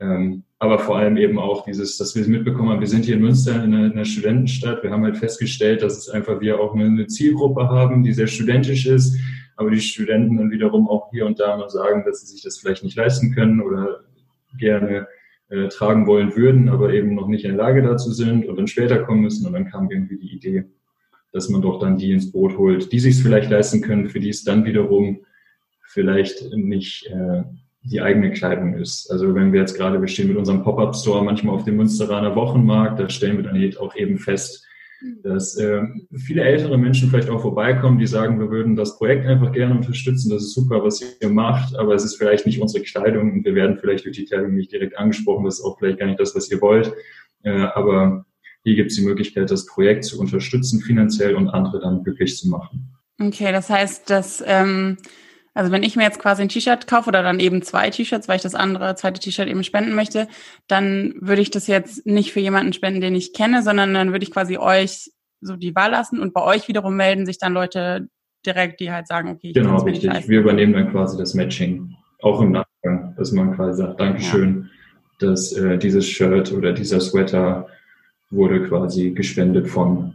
Ähm, 0.00 0.44
aber 0.60 0.78
vor 0.78 0.96
allem 0.96 1.16
eben 1.16 1.38
auch 1.38 1.64
dieses, 1.64 1.96
dass 1.98 2.16
wir 2.16 2.26
mitbekommen 2.26 2.70
haben, 2.70 2.80
wir 2.80 2.88
sind 2.88 3.04
hier 3.04 3.14
in 3.14 3.22
Münster 3.22 3.62
in 3.64 3.74
einer, 3.74 3.86
in 3.86 3.92
einer, 3.92 4.04
Studentenstadt. 4.04 4.82
Wir 4.82 4.90
haben 4.90 5.04
halt 5.04 5.16
festgestellt, 5.16 5.82
dass 5.82 5.96
es 5.96 6.08
einfach 6.08 6.40
wir 6.40 6.60
auch 6.60 6.74
eine, 6.74 6.86
eine, 6.86 7.06
Zielgruppe 7.06 7.68
haben, 7.68 8.02
die 8.02 8.12
sehr 8.12 8.26
studentisch 8.26 8.86
ist, 8.86 9.16
aber 9.56 9.70
die 9.70 9.80
Studenten 9.80 10.36
dann 10.36 10.50
wiederum 10.50 10.88
auch 10.88 11.10
hier 11.10 11.26
und 11.26 11.38
da 11.38 11.56
mal 11.56 11.68
sagen, 11.68 12.04
dass 12.04 12.20
sie 12.20 12.26
sich 12.26 12.42
das 12.42 12.58
vielleicht 12.58 12.84
nicht 12.84 12.96
leisten 12.96 13.34
können 13.34 13.60
oder 13.60 14.00
gerne 14.58 15.06
äh, 15.48 15.68
tragen 15.68 16.06
wollen 16.06 16.36
würden, 16.36 16.68
aber 16.68 16.92
eben 16.92 17.14
noch 17.14 17.28
nicht 17.28 17.44
in 17.44 17.56
der 17.56 17.64
Lage 17.64 17.82
dazu 17.82 18.12
sind 18.12 18.46
und 18.46 18.56
dann 18.56 18.66
später 18.66 18.98
kommen 19.04 19.22
müssen. 19.22 19.46
Und 19.46 19.52
dann 19.52 19.70
kam 19.70 19.90
irgendwie 19.90 20.18
die 20.18 20.34
Idee, 20.34 20.64
dass 21.32 21.48
man 21.48 21.62
doch 21.62 21.78
dann 21.78 21.98
die 21.98 22.12
ins 22.12 22.30
Boot 22.32 22.56
holt, 22.58 22.92
die 22.92 23.00
sich 23.00 23.14
es 23.16 23.22
vielleicht 23.22 23.50
leisten 23.50 23.80
können, 23.80 24.08
für 24.08 24.20
die 24.20 24.28
es 24.28 24.44
dann 24.44 24.64
wiederum 24.64 25.20
vielleicht 25.86 26.52
nicht 26.54 27.06
äh, 27.06 27.42
die 27.82 28.00
eigene 28.00 28.32
Kleidung 28.32 28.74
ist. 28.74 29.10
Also 29.10 29.34
wenn 29.34 29.52
wir 29.52 29.60
jetzt 29.60 29.76
gerade, 29.76 30.00
wir 30.00 30.08
stehen 30.08 30.28
mit 30.28 30.36
unserem 30.36 30.62
Pop-Up-Store 30.62 31.24
manchmal 31.24 31.54
auf 31.54 31.64
dem 31.64 31.76
Münsteraner 31.76 32.34
Wochenmarkt, 32.34 32.98
da 32.98 33.08
stellen 33.08 33.36
wir 33.36 33.44
dann 33.44 33.76
auch 33.78 33.96
eben 33.96 34.18
fest, 34.18 34.64
dass 35.22 35.56
äh, 35.56 35.82
viele 36.12 36.42
ältere 36.42 36.76
Menschen 36.76 37.08
vielleicht 37.08 37.30
auch 37.30 37.40
vorbeikommen, 37.40 38.00
die 38.00 38.06
sagen, 38.06 38.40
wir 38.40 38.50
würden 38.50 38.74
das 38.74 38.98
Projekt 38.98 39.26
einfach 39.26 39.52
gerne 39.52 39.76
unterstützen, 39.76 40.30
das 40.30 40.42
ist 40.42 40.54
super, 40.54 40.82
was 40.82 41.00
ihr 41.20 41.28
macht, 41.28 41.76
aber 41.76 41.94
es 41.94 42.04
ist 42.04 42.16
vielleicht 42.16 42.46
nicht 42.46 42.60
unsere 42.60 42.82
Kleidung 42.82 43.32
und 43.32 43.44
wir 43.44 43.54
werden 43.54 43.78
vielleicht 43.78 44.06
durch 44.06 44.16
die 44.16 44.24
Kleidung 44.24 44.54
nicht 44.54 44.72
direkt 44.72 44.98
angesprochen, 44.98 45.44
das 45.44 45.60
ist 45.60 45.64
auch 45.64 45.78
vielleicht 45.78 46.00
gar 46.00 46.06
nicht 46.06 46.18
das, 46.18 46.34
was 46.34 46.50
ihr 46.50 46.60
wollt, 46.60 46.92
äh, 47.44 47.50
aber 47.74 48.26
hier 48.64 48.74
gibt 48.74 48.90
es 48.90 48.96
die 48.96 49.04
Möglichkeit, 49.04 49.50
das 49.52 49.66
Projekt 49.66 50.04
zu 50.04 50.18
unterstützen 50.18 50.80
finanziell 50.80 51.36
und 51.36 51.48
andere 51.48 51.78
dann 51.78 52.02
glücklich 52.02 52.36
zu 52.36 52.48
machen. 52.48 52.92
Okay, 53.20 53.52
das 53.52 53.70
heißt, 53.70 54.10
dass 54.10 54.42
ähm 54.44 54.96
Also 55.58 55.72
wenn 55.72 55.82
ich 55.82 55.96
mir 55.96 56.04
jetzt 56.04 56.20
quasi 56.20 56.42
ein 56.42 56.48
T-Shirt 56.48 56.86
kaufe 56.86 57.08
oder 57.08 57.24
dann 57.24 57.40
eben 57.40 57.62
zwei 57.62 57.90
T-Shirts, 57.90 58.28
weil 58.28 58.36
ich 58.36 58.42
das 58.42 58.54
andere 58.54 58.94
zweite 58.94 59.18
T-Shirt 59.18 59.48
eben 59.48 59.64
spenden 59.64 59.92
möchte, 59.92 60.28
dann 60.68 61.14
würde 61.20 61.42
ich 61.42 61.50
das 61.50 61.66
jetzt 61.66 62.06
nicht 62.06 62.32
für 62.32 62.38
jemanden 62.38 62.72
spenden, 62.72 63.00
den 63.00 63.16
ich 63.16 63.32
kenne, 63.32 63.64
sondern 63.64 63.92
dann 63.92 64.12
würde 64.12 64.22
ich 64.22 64.30
quasi 64.30 64.56
euch 64.56 65.10
so 65.40 65.56
die 65.56 65.74
Wahl 65.74 65.90
lassen 65.90 66.20
und 66.20 66.32
bei 66.32 66.44
euch 66.44 66.68
wiederum 66.68 66.94
melden 66.94 67.26
sich 67.26 67.38
dann 67.38 67.54
Leute 67.54 68.06
direkt, 68.46 68.78
die 68.78 68.92
halt 68.92 69.08
sagen, 69.08 69.30
okay, 69.30 69.48
ich 69.48 69.54
genau, 69.54 69.82
richtig. 69.82 70.28
Wir 70.28 70.38
übernehmen 70.38 70.74
dann 70.74 70.92
quasi 70.92 71.18
das 71.18 71.34
Matching, 71.34 71.92
auch 72.22 72.40
im 72.40 72.52
Nachgang, 72.52 73.16
dass 73.16 73.32
man 73.32 73.56
quasi 73.56 73.78
sagt, 73.82 73.98
Dankeschön, 73.98 74.70
ja. 75.20 75.28
dass 75.28 75.52
äh, 75.54 75.76
dieses 75.76 76.06
Shirt 76.06 76.52
oder 76.52 76.72
dieser 76.72 77.00
Sweater 77.00 77.66
wurde 78.30 78.62
quasi 78.62 79.10
gespendet 79.10 79.66
von 79.66 80.14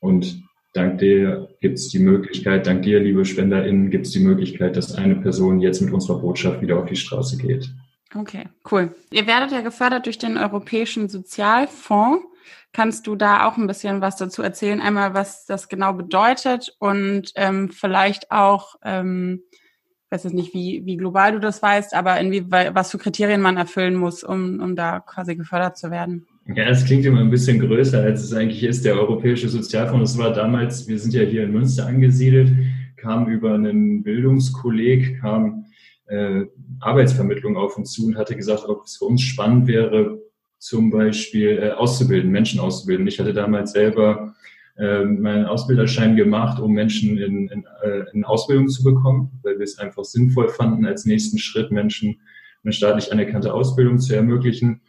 und 0.00 0.42
Dank 0.72 0.98
dir 0.98 1.48
gibt 1.60 1.78
es 1.78 1.88
die 1.88 1.98
Möglichkeit, 1.98 2.66
dank 2.66 2.82
dir, 2.82 2.98
liebe 2.98 3.24
SpenderInnen, 3.26 3.90
gibt 3.90 4.06
es 4.06 4.12
die 4.12 4.20
Möglichkeit, 4.20 4.76
dass 4.76 4.94
eine 4.94 5.16
Person 5.16 5.60
jetzt 5.60 5.82
mit 5.82 5.92
unserer 5.92 6.18
Botschaft 6.18 6.62
wieder 6.62 6.78
auf 6.78 6.86
die 6.86 6.96
Straße 6.96 7.36
geht. 7.36 7.70
Okay, 8.14 8.48
cool. 8.70 8.94
Ihr 9.10 9.26
werdet 9.26 9.52
ja 9.52 9.60
gefördert 9.60 10.06
durch 10.06 10.18
den 10.18 10.38
Europäischen 10.38 11.08
Sozialfonds. 11.08 12.24
Kannst 12.72 13.06
du 13.06 13.16
da 13.16 13.46
auch 13.46 13.58
ein 13.58 13.66
bisschen 13.66 14.00
was 14.00 14.16
dazu 14.16 14.42
erzählen? 14.42 14.80
Einmal, 14.80 15.12
was 15.12 15.44
das 15.44 15.68
genau 15.68 15.92
bedeutet 15.92 16.74
und 16.78 17.32
ähm, 17.36 17.68
vielleicht 17.68 18.30
auch, 18.30 18.76
ähm, 18.82 19.42
ich 19.52 20.10
weiß 20.10 20.24
jetzt 20.24 20.34
nicht, 20.34 20.54
wie, 20.54 20.82
wie 20.86 20.96
global 20.96 21.32
du 21.32 21.38
das 21.38 21.62
weißt, 21.62 21.94
aber 21.94 22.18
inwieweit, 22.18 22.74
was 22.74 22.90
für 22.90 22.98
Kriterien 22.98 23.42
man 23.42 23.58
erfüllen 23.58 23.94
muss, 23.94 24.24
um, 24.24 24.60
um 24.60 24.74
da 24.74 25.00
quasi 25.00 25.36
gefördert 25.36 25.76
zu 25.76 25.90
werden. 25.90 26.26
Ja, 26.46 26.64
es 26.64 26.84
klingt 26.84 27.06
immer 27.06 27.20
ein 27.20 27.30
bisschen 27.30 27.60
größer, 27.60 28.02
als 28.02 28.24
es 28.24 28.32
eigentlich 28.32 28.64
ist. 28.64 28.84
Der 28.84 28.94
Europäische 28.94 29.48
Sozialfonds, 29.48 30.12
das 30.12 30.22
war 30.22 30.32
damals, 30.32 30.88
wir 30.88 30.98
sind 30.98 31.14
ja 31.14 31.22
hier 31.22 31.44
in 31.44 31.52
Münster 31.52 31.86
angesiedelt, 31.86 32.52
kam 32.96 33.28
über 33.28 33.54
einen 33.54 34.02
Bildungskolleg, 34.02 35.20
kam 35.20 35.66
äh, 36.06 36.46
Arbeitsvermittlung 36.80 37.56
auf 37.56 37.78
uns 37.78 37.92
zu 37.92 38.06
und 38.06 38.16
hatte 38.16 38.34
gesagt, 38.34 38.64
ob 38.68 38.84
es 38.84 38.96
für 38.96 39.04
uns 39.04 39.22
spannend 39.22 39.68
wäre, 39.68 40.20
zum 40.58 40.90
Beispiel 40.90 41.58
äh, 41.58 41.70
auszubilden, 41.70 42.30
Menschen 42.32 42.58
auszubilden. 42.58 43.06
Ich 43.06 43.20
hatte 43.20 43.32
damals 43.32 43.72
selber 43.72 44.34
äh, 44.76 45.04
meinen 45.04 45.46
Ausbilderschein 45.46 46.16
gemacht, 46.16 46.60
um 46.60 46.72
Menschen 46.72 47.18
in, 47.18 47.48
in, 47.48 47.64
äh, 47.84 48.04
in 48.12 48.24
Ausbildung 48.24 48.68
zu 48.68 48.82
bekommen, 48.82 49.30
weil 49.44 49.58
wir 49.58 49.64
es 49.64 49.78
einfach 49.78 50.04
sinnvoll 50.04 50.48
fanden, 50.48 50.86
als 50.86 51.04
nächsten 51.04 51.38
Schritt 51.38 51.70
Menschen 51.70 52.20
eine 52.64 52.72
staatlich 52.72 53.12
anerkannte 53.12 53.54
Ausbildung 53.54 53.98
zu 53.98 54.14
ermöglichen. 54.14 54.80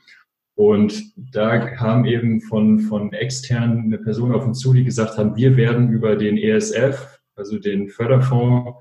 Und 0.56 1.14
da 1.16 1.58
kam 1.58 2.06
eben 2.06 2.42
von, 2.42 2.80
von 2.80 3.12
extern 3.14 3.84
eine 3.86 3.98
Person 3.98 4.34
auf 4.34 4.46
uns 4.46 4.60
zu, 4.60 4.74
die 4.74 4.84
gesagt 4.84 5.18
haben, 5.18 5.36
wir 5.36 5.58
werden 5.58 5.92
über 5.92 6.16
den 6.16 6.38
ESF, 6.38 7.20
also 7.36 7.58
den 7.58 7.90
Förderfonds, 7.90 8.78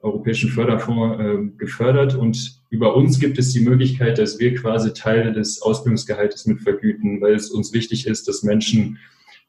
Europäischen 0.00 0.50
Förderfonds, 0.50 1.18
äh, 1.18 1.56
gefördert. 1.56 2.14
Und 2.14 2.60
über 2.68 2.94
uns 2.94 3.18
gibt 3.18 3.38
es 3.38 3.54
die 3.54 3.60
Möglichkeit, 3.60 4.18
dass 4.18 4.38
wir 4.38 4.54
quasi 4.54 4.92
Teile 4.92 5.32
des 5.32 5.62
Ausbildungsgehaltes 5.62 6.44
mit 6.44 6.60
vergüten, 6.60 7.22
weil 7.22 7.34
es 7.34 7.50
uns 7.50 7.72
wichtig 7.72 8.06
ist, 8.06 8.28
dass 8.28 8.42
Menschen, 8.42 8.98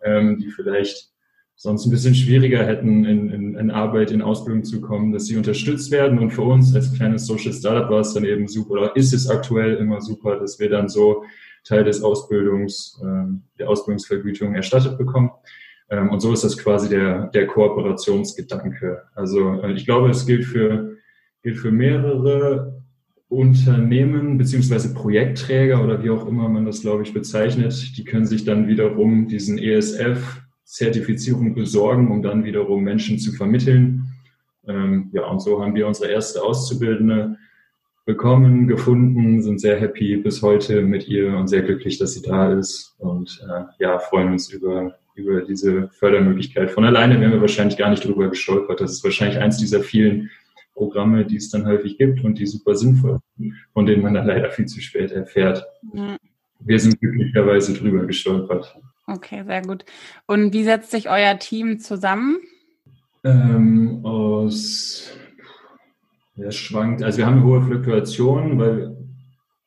ähm, 0.02 0.40
die 0.40 0.52
vielleicht 0.52 1.12
sonst 1.58 1.86
ein 1.86 1.92
bisschen 1.92 2.16
schwieriger 2.16 2.66
hätten, 2.66 3.04
in, 3.04 3.30
in, 3.30 3.56
in 3.56 3.72
Arbeit, 3.72 4.12
in 4.12 4.22
Ausbildung 4.22 4.64
zu 4.64 4.80
kommen, 4.80 5.12
dass 5.12 5.26
sie 5.26 5.36
unterstützt 5.36 5.92
werden. 5.92 6.20
Und 6.20 6.32
für 6.32 6.44
uns 6.44 6.74
als 6.74 6.94
kleines 6.94 7.26
Social 7.26 7.54
Startup 7.54 7.90
war 7.90 8.00
es 8.00 8.14
dann 8.14 8.24
eben 8.24 8.48
super, 8.48 8.72
oder 8.72 8.96
ist 8.96 9.14
es 9.14 9.30
aktuell 9.30 9.76
immer 9.76 10.00
super, 10.00 10.40
dass 10.40 10.60
wir 10.60 10.70
dann 10.70 10.88
so 10.88 11.24
Teil 11.66 11.84
des 11.84 12.02
Ausbildungs, 12.02 13.02
äh, 13.04 13.26
der 13.60 13.70
Ausbildungsvergütung 13.70 14.56
erstattet 14.56 14.98
bekommen. 14.98 15.32
Ähm, 15.90 16.10
und 16.10 16.22
so 16.22 16.32
ist 16.32 16.44
das 16.44 16.58
quasi 16.58 16.90
der, 16.90 17.28
der 17.28 17.48
Kooperationsgedanke. 17.48 19.04
Also 19.14 19.62
äh, 19.62 19.74
ich 19.74 19.86
glaube, 19.86 20.10
es 20.10 20.26
gilt 20.26 20.46
für, 20.46 20.98
gilt 21.44 21.58
für 21.58 21.72
mehrere 21.72 22.84
Unternehmen 23.28 24.38
beziehungsweise 24.38 24.94
Projektträger 24.94 25.84
oder 25.84 26.04
wie 26.04 26.12
auch 26.12 26.28
immer 26.28 26.48
man 26.48 26.66
das, 26.66 26.82
glaube 26.82 27.04
ich, 27.04 27.14
bezeichnet. 27.14 27.98
Die 27.98 28.06
können 28.06 28.26
sich 28.26 28.46
dann 28.46 28.68
wiederum 28.68 29.28
diesen 29.28 29.58
ESF-Zertifizierung 29.58 31.56
besorgen, 31.56 32.12
um 32.12 32.22
dann 32.22 32.44
wiederum 32.46 32.84
Menschen 32.84 33.18
zu 33.18 33.32
vermitteln. 33.34 34.06
Ähm, 34.68 35.10
ja, 35.12 35.26
und 35.26 35.40
so 35.42 35.62
haben 35.62 35.76
wir 35.76 35.88
unsere 35.88 36.12
erste 36.12 36.42
Auszubildende 36.44 37.38
bekommen, 38.06 38.68
gefunden, 38.68 39.42
sind 39.42 39.60
sehr 39.60 39.80
happy 39.80 40.18
bis 40.18 40.42
heute 40.42 40.82
mit 40.84 41.08
ihr 41.08 41.36
und 41.36 41.48
sehr 41.48 41.64
glücklich, 41.64 41.98
dass 41.98 42.14
sie 42.14 42.22
da 42.22 42.54
ist 42.54 42.96
und 43.00 43.44
äh, 43.50 43.64
ja, 43.84 43.98
freuen 43.98 44.32
uns 44.32 44.52
über, 44.52 44.96
über 45.16 45.42
diese 45.42 45.90
Fördermöglichkeit. 45.90 46.70
Von 46.70 46.86
alleine 46.86 47.20
wären 47.20 47.32
wir 47.32 47.42
wahrscheinlich 47.42 47.78
gar 47.78 47.90
nicht 47.90 48.06
drüber 48.06 48.30
gestolpert. 48.30 48.80
Das 48.80 48.92
ist 48.92 49.04
wahrscheinlich 49.04 49.40
eins 49.40 49.58
dieser 49.58 49.82
vielen 49.82 50.30
Programme, 50.76 51.26
die 51.26 51.38
es 51.38 51.50
dann 51.50 51.66
häufig 51.66 51.98
gibt 51.98 52.24
und 52.24 52.38
die 52.38 52.46
super 52.46 52.76
sinnvoll 52.76 53.20
sind, 53.38 53.56
von 53.74 53.86
denen 53.86 54.04
man 54.04 54.14
dann 54.14 54.28
leider 54.28 54.52
viel 54.52 54.66
zu 54.66 54.82
spät 54.82 55.12
erfährt. 55.12 55.66
Mhm. 55.82 56.18
Wir 56.60 56.80
sind 56.80 57.00
glücklicherweise 57.00 57.74
drüber 57.74 58.06
gestolpert. 58.06 58.76
Okay, 59.08 59.44
sehr 59.46 59.62
gut. 59.62 59.86
Und 60.28 60.54
wie 60.54 60.64
setzt 60.64 60.92
sich 60.92 61.10
euer 61.10 61.38
Team 61.40 61.80
zusammen? 61.80 62.38
Ähm, 63.24 64.02
aus 64.04 65.12
ja, 66.36 66.52
schwankt. 66.52 67.04
Also 67.04 67.20
wir 67.20 67.26
haben 67.26 67.38
eine 67.38 67.46
hohe 67.46 67.62
Fluktuation, 67.62 68.60
weil 68.60 68.96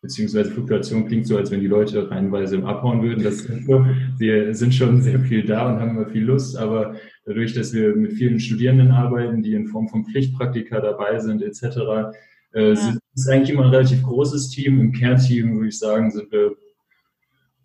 beziehungsweise 0.00 0.50
Fluktuation 0.50 1.06
klingt 1.06 1.26
so, 1.26 1.36
als 1.36 1.50
wenn 1.50 1.60
die 1.60 1.66
Leute 1.66 2.10
reinweise 2.10 2.56
im 2.56 2.66
Abhauen 2.66 3.02
würden. 3.02 3.24
Das 3.24 3.40
ist 3.40 3.66
so. 3.66 3.84
Wir 4.18 4.54
sind 4.54 4.74
schon 4.74 5.02
sehr 5.02 5.20
viel 5.20 5.44
da 5.44 5.68
und 5.68 5.80
haben 5.80 5.90
immer 5.90 6.06
viel 6.06 6.24
Lust, 6.24 6.56
aber 6.56 6.94
dadurch, 7.24 7.54
dass 7.54 7.72
wir 7.72 7.96
mit 7.96 8.12
vielen 8.12 8.38
Studierenden 8.38 8.90
arbeiten, 8.90 9.42
die 9.42 9.54
in 9.54 9.66
Form 9.66 9.88
von 9.88 10.04
Pflichtpraktika 10.04 10.80
dabei 10.80 11.18
sind, 11.18 11.42
etc., 11.42 12.12
äh, 12.54 12.72
ja. 12.72 12.96
ist 13.14 13.28
eigentlich 13.28 13.50
immer 13.50 13.64
ein 13.64 13.70
relativ 13.70 14.02
großes 14.02 14.50
Team. 14.50 14.80
Im 14.80 14.92
Kernteam 14.92 15.56
würde 15.56 15.68
ich 15.68 15.78
sagen, 15.78 16.10
sind 16.10 16.32
wir 16.32 16.56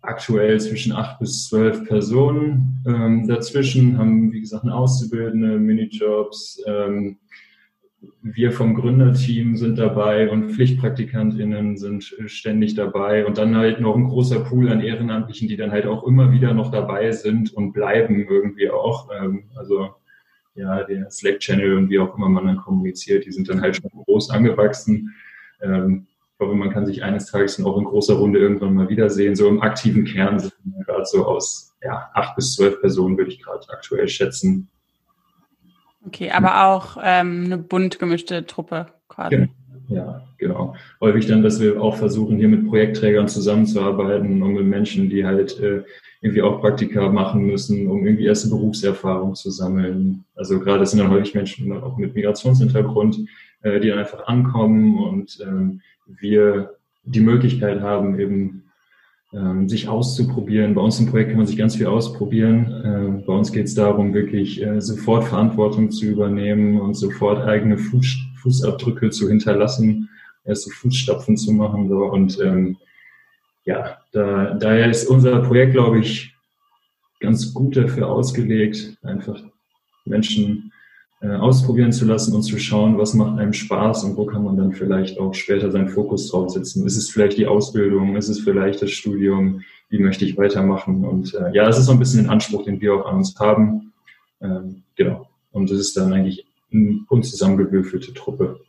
aktuell 0.02 0.60
zwischen 0.60 0.92
acht 0.92 1.18
bis 1.18 1.48
zwölf 1.48 1.84
Personen. 1.86 2.84
Ähm, 2.86 3.26
dazwischen 3.26 3.96
haben, 3.96 4.32
wie 4.32 4.40
gesagt, 4.40 4.64
eine 4.64 4.74
Auszubildende, 4.74 5.58
Minijobs, 5.58 6.62
ähm, 6.66 7.18
wir 8.22 8.52
vom 8.52 8.74
Gründerteam 8.74 9.56
sind 9.56 9.78
dabei 9.78 10.30
und 10.30 10.50
PflichtpraktikantInnen 10.50 11.76
sind 11.76 12.14
äh, 12.18 12.28
ständig 12.28 12.74
dabei 12.74 13.26
und 13.26 13.38
dann 13.38 13.56
halt 13.56 13.80
noch 13.80 13.96
ein 13.96 14.08
großer 14.08 14.40
Pool 14.40 14.70
an 14.70 14.80
Ehrenamtlichen, 14.80 15.48
die 15.48 15.56
dann 15.56 15.72
halt 15.72 15.86
auch 15.86 16.06
immer 16.06 16.32
wieder 16.32 16.54
noch 16.54 16.70
dabei 16.70 17.12
sind 17.12 17.52
und 17.52 17.72
bleiben 17.72 18.26
irgendwie 18.28 18.70
auch. 18.70 19.08
Ähm, 19.18 19.44
also 19.56 19.90
ja, 20.54 20.84
der 20.84 21.10
Slack-Channel 21.10 21.76
und 21.76 21.90
wie 21.90 21.98
auch 21.98 22.16
immer 22.16 22.28
man 22.28 22.46
dann 22.46 22.56
kommuniziert, 22.58 23.26
die 23.26 23.32
sind 23.32 23.48
dann 23.48 23.60
halt 23.60 23.76
schon 23.76 23.90
groß 23.90 24.30
angewachsen. 24.30 25.14
Ähm, 25.60 26.06
ich 26.34 26.40
hoffe, 26.40 26.54
man 26.54 26.70
kann 26.70 26.86
sich 26.86 27.02
eines 27.02 27.26
Tages 27.26 27.56
dann 27.56 27.66
auch 27.66 27.78
in 27.78 27.84
großer 27.84 28.14
Runde 28.14 28.38
irgendwann 28.38 28.74
mal 28.74 28.88
wiedersehen. 28.88 29.36
So 29.36 29.48
im 29.48 29.62
aktiven 29.62 30.04
Kern 30.04 30.38
sind 30.38 30.52
wir 30.64 30.84
gerade 30.84 31.04
so 31.04 31.26
aus 31.26 31.76
ja, 31.82 32.10
acht 32.14 32.34
bis 32.36 32.54
zwölf 32.54 32.80
Personen, 32.80 33.16
würde 33.16 33.30
ich 33.30 33.42
gerade 33.42 33.64
aktuell 33.68 34.08
schätzen. 34.08 34.68
Okay, 36.06 36.30
aber 36.30 36.66
auch 36.66 36.96
ähm, 37.02 37.44
eine 37.46 37.58
bunt 37.58 37.98
gemischte 37.98 38.46
Truppe 38.46 38.86
quasi. 39.08 39.36
Genau. 39.36 39.48
Ja, 39.88 40.22
genau. 40.38 40.74
Häufig 41.00 41.26
dann, 41.26 41.42
dass 41.42 41.60
wir 41.60 41.80
auch 41.80 41.96
versuchen, 41.96 42.38
hier 42.38 42.48
mit 42.48 42.66
Projektträgern 42.66 43.28
zusammenzuarbeiten 43.28 44.42
und 44.42 44.54
mit 44.54 44.66
Menschen, 44.66 45.10
die 45.10 45.26
halt 45.26 45.60
äh, 45.60 45.82
irgendwie 46.22 46.42
auch 46.42 46.60
Praktika 46.60 47.10
machen 47.10 47.46
müssen, 47.46 47.86
um 47.88 48.06
irgendwie 48.06 48.24
erste 48.24 48.48
Berufserfahrung 48.48 49.34
zu 49.34 49.50
sammeln. 49.50 50.24
Also 50.34 50.58
gerade 50.58 50.86
sind 50.86 51.00
dann 51.00 51.10
häufig 51.10 51.34
Menschen 51.34 51.70
auch 51.72 51.98
mit 51.98 52.14
Migrationshintergrund, 52.14 53.18
äh, 53.62 53.78
die 53.78 53.88
dann 53.88 53.98
einfach 53.98 54.26
ankommen 54.26 54.98
und 54.98 55.38
ähm, 55.46 55.82
wir 56.06 56.76
die 57.04 57.20
Möglichkeit 57.20 57.82
haben, 57.82 58.18
eben 58.18 58.63
ähm, 59.34 59.68
sich 59.68 59.88
auszuprobieren. 59.88 60.74
Bei 60.74 60.80
uns 60.80 61.00
im 61.00 61.06
Projekt 61.06 61.30
kann 61.30 61.38
man 61.38 61.46
sich 61.46 61.56
ganz 61.56 61.76
viel 61.76 61.86
ausprobieren. 61.86 63.20
Äh, 63.20 63.26
bei 63.26 63.32
uns 63.32 63.52
geht 63.52 63.66
es 63.66 63.74
darum, 63.74 64.14
wirklich 64.14 64.62
äh, 64.62 64.80
sofort 64.80 65.24
Verantwortung 65.24 65.90
zu 65.90 66.06
übernehmen 66.06 66.80
und 66.80 66.94
sofort 66.94 67.44
eigene 67.46 67.76
Fuß, 67.76 68.16
Fußabdrücke 68.42 69.10
zu 69.10 69.28
hinterlassen, 69.28 70.08
erste 70.44 70.70
Fußstapfen 70.70 71.36
zu 71.36 71.52
machen. 71.52 71.88
So. 71.88 72.04
Und 72.04 72.38
ähm, 72.40 72.76
ja, 73.64 73.98
da, 74.12 74.54
daher 74.54 74.90
ist 74.90 75.08
unser 75.08 75.40
Projekt, 75.40 75.72
glaube 75.72 75.98
ich, 75.98 76.34
ganz 77.20 77.52
gut 77.52 77.76
dafür 77.76 78.08
ausgelegt, 78.08 78.98
einfach 79.02 79.42
Menschen 80.04 80.70
äh, 81.24 81.36
ausprobieren 81.36 81.90
zu 81.90 82.04
lassen 82.04 82.34
und 82.34 82.42
zu 82.42 82.58
schauen, 82.58 82.98
was 82.98 83.14
macht 83.14 83.38
einem 83.38 83.54
Spaß 83.54 84.04
und 84.04 84.18
wo 84.18 84.26
kann 84.26 84.44
man 84.44 84.58
dann 84.58 84.72
vielleicht 84.72 85.18
auch 85.18 85.32
später 85.32 85.70
seinen 85.70 85.88
Fokus 85.88 86.30
drauf 86.30 86.50
setzen. 86.50 86.86
Ist 86.86 86.98
es 86.98 87.08
vielleicht 87.08 87.38
die 87.38 87.46
Ausbildung? 87.46 88.14
Ist 88.16 88.28
es 88.28 88.40
vielleicht 88.40 88.82
das 88.82 88.90
Studium? 88.90 89.62
Wie 89.88 90.00
möchte 90.00 90.26
ich 90.26 90.36
weitermachen? 90.36 91.02
Und 91.02 91.32
äh, 91.32 91.50
ja, 91.54 91.64
das 91.64 91.78
ist 91.78 91.86
so 91.86 91.92
ein 91.92 91.98
bisschen 91.98 92.24
den 92.24 92.30
Anspruch, 92.30 92.64
den 92.64 92.78
wir 92.78 92.92
auch 92.92 93.06
an 93.06 93.16
uns 93.16 93.34
haben. 93.40 93.94
Ähm, 94.42 94.82
genau. 94.96 95.30
Und 95.50 95.70
das 95.70 95.78
ist 95.78 95.96
dann 95.96 96.12
eigentlich 96.12 96.46
eine 96.70 97.00
unzusammengewürfelte 97.08 98.12
Truppe. 98.12 98.60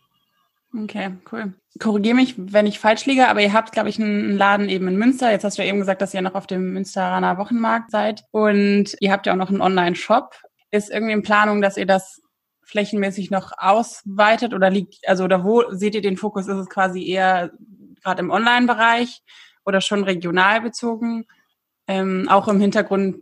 Okay, 0.82 1.12
cool. 1.34 1.54
Korrigiere 1.80 2.16
mich, 2.16 2.36
wenn 2.38 2.68
ich 2.68 2.80
falsch 2.80 3.06
liege, 3.06 3.28
aber 3.28 3.42
ihr 3.42 3.52
habt, 3.52 3.74
glaube 3.74 3.90
ich, 3.90 4.00
einen 4.00 4.38
Laden 4.38 4.70
eben 4.70 4.88
in 4.88 4.98
Münster. 4.98 5.30
Jetzt 5.30 5.44
hast 5.44 5.58
du 5.58 5.62
ja 5.62 5.68
eben 5.68 5.80
gesagt, 5.80 6.02
dass 6.02 6.14
ihr 6.14 6.22
noch 6.22 6.36
auf 6.36 6.48
dem 6.48 6.72
Münsteraner 6.72 7.38
Wochenmarkt 7.38 7.92
seid. 7.92 8.24
Und 8.32 8.96
ihr 9.02 9.12
habt 9.12 9.26
ja 9.26 9.34
auch 9.34 9.38
noch 9.38 9.50
einen 9.50 9.60
Online-Shop. 9.60 10.36
Ist 10.72 10.90
irgendwie 10.90 11.14
in 11.14 11.22
Planung, 11.22 11.62
dass 11.62 11.76
ihr 11.76 11.86
das 11.86 12.22
flächenmäßig 12.66 13.32
noch 13.32 13.52
ausweitet 13.58 14.54
oder 14.54 14.70
liegt, 14.70 15.08
also 15.08 15.24
oder 15.24 15.44
wo 15.44 15.64
seht 15.70 15.96
ihr 15.96 16.02
den 16.02 16.18
Fokus? 16.18 16.48
Ist 16.48 16.58
es 16.58 16.70
quasi 16.70 17.06
eher 17.08 17.52
gerade 18.04 18.22
im 18.22 18.32
Online-Bereich 18.32 19.22
oder 19.66 19.82
schon 19.82 20.04
regional 20.04 20.62
bezogen? 20.62 21.26
Ähm, 21.88 22.28
auch 22.30 22.48
im 22.48 22.60
Hintergrund 22.60 23.18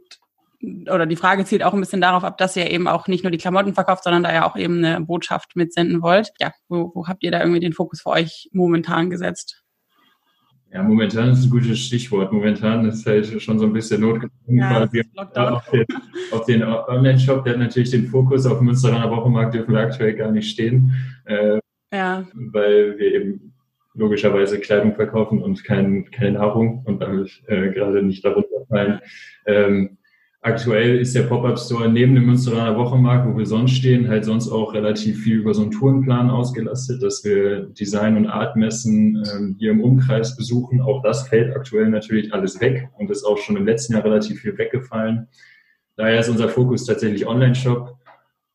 oder 0.89 1.05
die 1.05 1.17
Frage 1.17 1.43
zielt 1.45 1.63
auch 1.63 1.73
ein 1.73 1.79
bisschen 1.79 2.01
darauf 2.01 2.23
ab, 2.23 2.37
dass 2.37 2.55
ihr 2.55 2.71
eben 2.71 2.87
auch 2.87 3.07
nicht 3.07 3.23
nur 3.23 3.31
die 3.31 3.37
Klamotten 3.37 3.73
verkauft, 3.73 4.03
sondern 4.03 4.23
da 4.23 4.33
ja 4.33 4.49
auch 4.49 4.55
eben 4.55 4.83
eine 4.83 5.01
Botschaft 5.01 5.55
mitsenden 5.55 6.01
wollt. 6.01 6.31
Ja, 6.39 6.53
wo, 6.69 6.91
wo 6.93 7.07
habt 7.07 7.23
ihr 7.23 7.31
da 7.31 7.41
irgendwie 7.41 7.59
den 7.59 7.73
Fokus 7.73 8.01
für 8.01 8.11
euch 8.11 8.49
momentan 8.53 9.09
gesetzt? 9.09 9.62
Ja, 10.73 10.81
momentan 10.81 11.29
ist 11.29 11.43
ein 11.43 11.51
gutes 11.51 11.79
Stichwort. 11.79 12.33
Momentan 12.33 12.85
ist 12.85 13.05
halt 13.05 13.27
schon 13.41 13.59
so 13.59 13.65
ein 13.65 13.73
bisschen 13.73 14.01
notgedrungen 14.01 14.57
ja, 14.57 14.87
quasi 14.87 15.03
auf 15.35 15.69
den, 15.69 15.85
auf 16.31 16.45
den 16.45 16.63
Online-Shop. 16.63 17.43
Der 17.43 17.53
hat 17.53 17.59
natürlich 17.59 17.91
den 17.91 18.07
Fokus 18.07 18.47
auf 18.47 18.59
Münsteraner 18.59 19.11
Wochenmarkt 19.11 19.53
dürfen 19.53 19.73
wir 19.73 19.81
aktuell 19.81 20.15
gar 20.15 20.31
nicht 20.31 20.49
stehen, 20.49 20.91
äh, 21.25 21.59
ja. 21.93 22.25
weil 22.33 22.97
wir 22.97 23.13
eben 23.13 23.53
logischerweise 23.93 24.59
Kleidung 24.59 24.95
verkaufen 24.95 25.43
und 25.43 25.63
kein, 25.63 26.09
keine 26.09 26.39
Nahrung 26.39 26.81
und 26.85 27.01
damit 27.03 27.43
äh, 27.45 27.69
gerade 27.69 28.01
nicht 28.01 28.25
darunter 28.25 28.65
fallen. 28.67 28.99
Ähm, 29.45 29.97
Aktuell 30.45 30.99
ist 30.99 31.15
der 31.15 31.23
Pop-Up-Store 31.23 31.87
neben 31.87 32.15
dem 32.15 32.25
Münsteraner 32.25 32.77
Wochenmarkt, 32.77 33.25
wo 33.29 33.37
wir 33.37 33.45
sonst 33.45 33.71
stehen, 33.71 34.09
halt 34.09 34.25
sonst 34.25 34.51
auch 34.51 34.73
relativ 34.73 35.23
viel 35.23 35.37
über 35.37 35.53
so 35.53 35.61
einen 35.61 35.71
Tourenplan 35.71 36.29
ausgelastet, 36.29 37.01
dass 37.01 37.23
wir 37.23 37.67
Design- 37.67 38.17
und 38.17 38.27
Artmessen 38.27 39.23
ähm, 39.33 39.55
hier 39.57 39.71
im 39.71 39.79
Umkreis 39.79 40.35
besuchen. 40.35 40.81
Auch 40.81 41.01
das 41.01 41.29
fällt 41.29 41.55
aktuell 41.55 41.87
natürlich 41.87 42.33
alles 42.33 42.59
weg 42.59 42.89
und 42.97 43.09
ist 43.09 43.23
auch 43.23 43.37
schon 43.37 43.55
im 43.55 43.65
letzten 43.65 43.93
Jahr 43.93 44.03
relativ 44.03 44.41
viel 44.41 44.57
weggefallen. 44.57 45.29
Daher 45.95 46.19
ist 46.19 46.27
unser 46.27 46.49
Fokus 46.49 46.85
tatsächlich 46.85 47.25
Online-Shop 47.25 47.95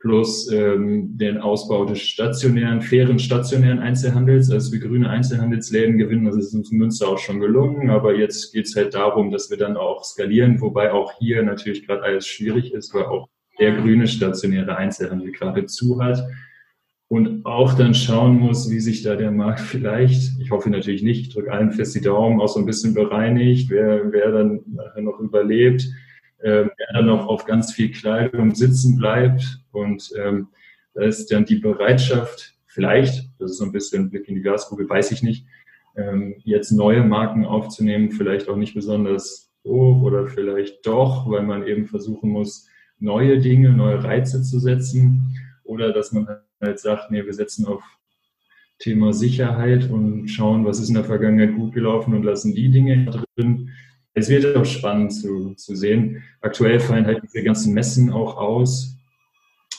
plus 0.00 0.50
ähm, 0.52 1.18
den 1.18 1.38
Ausbau 1.38 1.84
des 1.84 2.00
stationären, 2.00 2.80
fairen 2.80 3.18
stationären 3.18 3.80
Einzelhandels. 3.80 4.50
Also 4.50 4.72
wir 4.72 4.78
grüne 4.78 5.10
Einzelhandelsläden 5.10 5.98
gewinnen, 5.98 6.24
das 6.24 6.36
ist 6.36 6.54
uns 6.54 6.70
in 6.70 6.78
Münster 6.78 7.08
auch 7.08 7.18
schon 7.18 7.40
gelungen, 7.40 7.90
aber 7.90 8.14
jetzt 8.14 8.52
geht 8.52 8.66
es 8.66 8.76
halt 8.76 8.94
darum, 8.94 9.32
dass 9.32 9.50
wir 9.50 9.56
dann 9.56 9.76
auch 9.76 10.04
skalieren, 10.04 10.60
wobei 10.60 10.92
auch 10.92 11.12
hier 11.18 11.42
natürlich 11.42 11.84
gerade 11.86 12.02
alles 12.02 12.26
schwierig 12.26 12.72
ist, 12.72 12.94
weil 12.94 13.04
auch 13.04 13.28
der 13.58 13.76
grüne 13.76 14.06
stationäre 14.06 14.76
Einzelhandel 14.76 15.32
gerade 15.32 15.66
zu 15.66 16.00
hat. 16.00 16.22
Und 17.08 17.46
auch 17.46 17.72
dann 17.72 17.94
schauen 17.94 18.38
muss, 18.38 18.70
wie 18.70 18.80
sich 18.80 19.02
da 19.02 19.16
der 19.16 19.30
Markt 19.30 19.60
vielleicht, 19.60 20.38
ich 20.40 20.50
hoffe 20.50 20.68
natürlich 20.68 21.02
nicht, 21.02 21.22
ich 21.22 21.34
drücke 21.34 21.50
allen 21.50 21.72
fest 21.72 21.94
die 21.94 22.02
Daumen, 22.02 22.40
auch 22.40 22.48
so 22.48 22.60
ein 22.60 22.66
bisschen 22.66 22.92
bereinigt, 22.92 23.70
wer, 23.70 24.12
wer 24.12 24.30
dann 24.30 24.60
nachher 24.66 25.00
noch 25.00 25.18
überlebt 25.18 25.88
ähm, 26.42 26.70
er 26.76 26.92
dann 26.94 27.10
auch 27.10 27.26
auf 27.26 27.44
ganz 27.44 27.72
viel 27.72 27.90
Kleidung 27.90 28.54
sitzen 28.54 28.96
bleibt. 28.96 29.60
Und 29.72 30.10
ähm, 30.16 30.48
da 30.94 31.02
ist 31.02 31.32
dann 31.32 31.44
die 31.44 31.56
Bereitschaft, 31.56 32.54
vielleicht, 32.66 33.28
das 33.38 33.52
ist 33.52 33.58
so 33.58 33.64
ein 33.64 33.72
bisschen 33.72 34.04
ein 34.04 34.10
Blick 34.10 34.28
in 34.28 34.36
die 34.36 34.42
Glaskugel, 34.42 34.88
weiß 34.88 35.10
ich 35.12 35.22
nicht, 35.22 35.46
ähm, 35.96 36.36
jetzt 36.44 36.70
neue 36.70 37.02
Marken 37.02 37.44
aufzunehmen, 37.44 38.12
vielleicht 38.12 38.48
auch 38.48 38.56
nicht 38.56 38.74
besonders 38.74 39.52
hoch 39.64 40.02
oder 40.02 40.28
vielleicht 40.28 40.86
doch, 40.86 41.28
weil 41.28 41.42
man 41.42 41.66
eben 41.66 41.86
versuchen 41.86 42.30
muss, 42.30 42.68
neue 43.00 43.38
Dinge, 43.40 43.70
neue 43.70 44.02
Reize 44.02 44.42
zu 44.42 44.58
setzen. 44.58 45.34
Oder 45.64 45.92
dass 45.92 46.12
man 46.12 46.26
halt 46.60 46.78
sagt, 46.78 47.10
nee, 47.10 47.24
wir 47.24 47.34
setzen 47.34 47.66
auf 47.66 47.82
Thema 48.78 49.12
Sicherheit 49.12 49.90
und 49.90 50.28
schauen, 50.28 50.64
was 50.64 50.78
ist 50.78 50.88
in 50.88 50.94
der 50.94 51.04
Vergangenheit 51.04 51.56
gut 51.56 51.74
gelaufen 51.74 52.14
und 52.14 52.22
lassen 52.22 52.54
die 52.54 52.70
Dinge 52.70 53.06
drin 53.36 53.70
es 54.14 54.28
wird 54.28 54.56
auch 54.56 54.64
spannend 54.64 55.12
zu, 55.12 55.54
zu 55.54 55.76
sehen. 55.76 56.22
Aktuell 56.40 56.80
fallen 56.80 57.06
halt 57.06 57.22
diese 57.22 57.42
ganzen 57.42 57.74
Messen 57.74 58.10
auch 58.10 58.36
aus. 58.36 58.96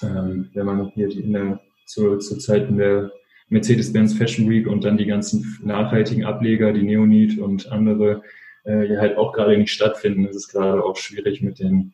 Ähm, 0.02 0.50
wenn 0.54 0.66
man 0.66 0.90
hier 0.90 1.10
die 1.10 1.22
in 1.22 1.34
der, 1.34 1.60
zur, 1.86 2.20
zur 2.20 2.40
Zeit 2.40 2.70
in 2.70 2.78
der 2.78 3.12
Mercedes-Benz 3.50 4.14
Fashion 4.14 4.50
Week 4.50 4.68
und 4.68 4.84
dann 4.84 4.98
die 4.98 5.08
ganzen 5.08 5.60
nachhaltigen 5.64 6.24
Ableger, 6.24 6.72
die 6.72 6.84
Neonit 6.84 7.40
und 7.40 7.72
andere, 7.72 8.22
äh, 8.66 8.86
ja 8.92 9.00
halt 9.00 9.18
auch 9.18 9.34
gerade 9.34 9.58
nicht 9.58 9.72
stattfinden, 9.72 10.26
ist 10.26 10.36
es 10.36 10.48
gerade 10.48 10.84
auch 10.84 10.96
schwierig 10.96 11.42
mit 11.42 11.60
den 11.60 11.94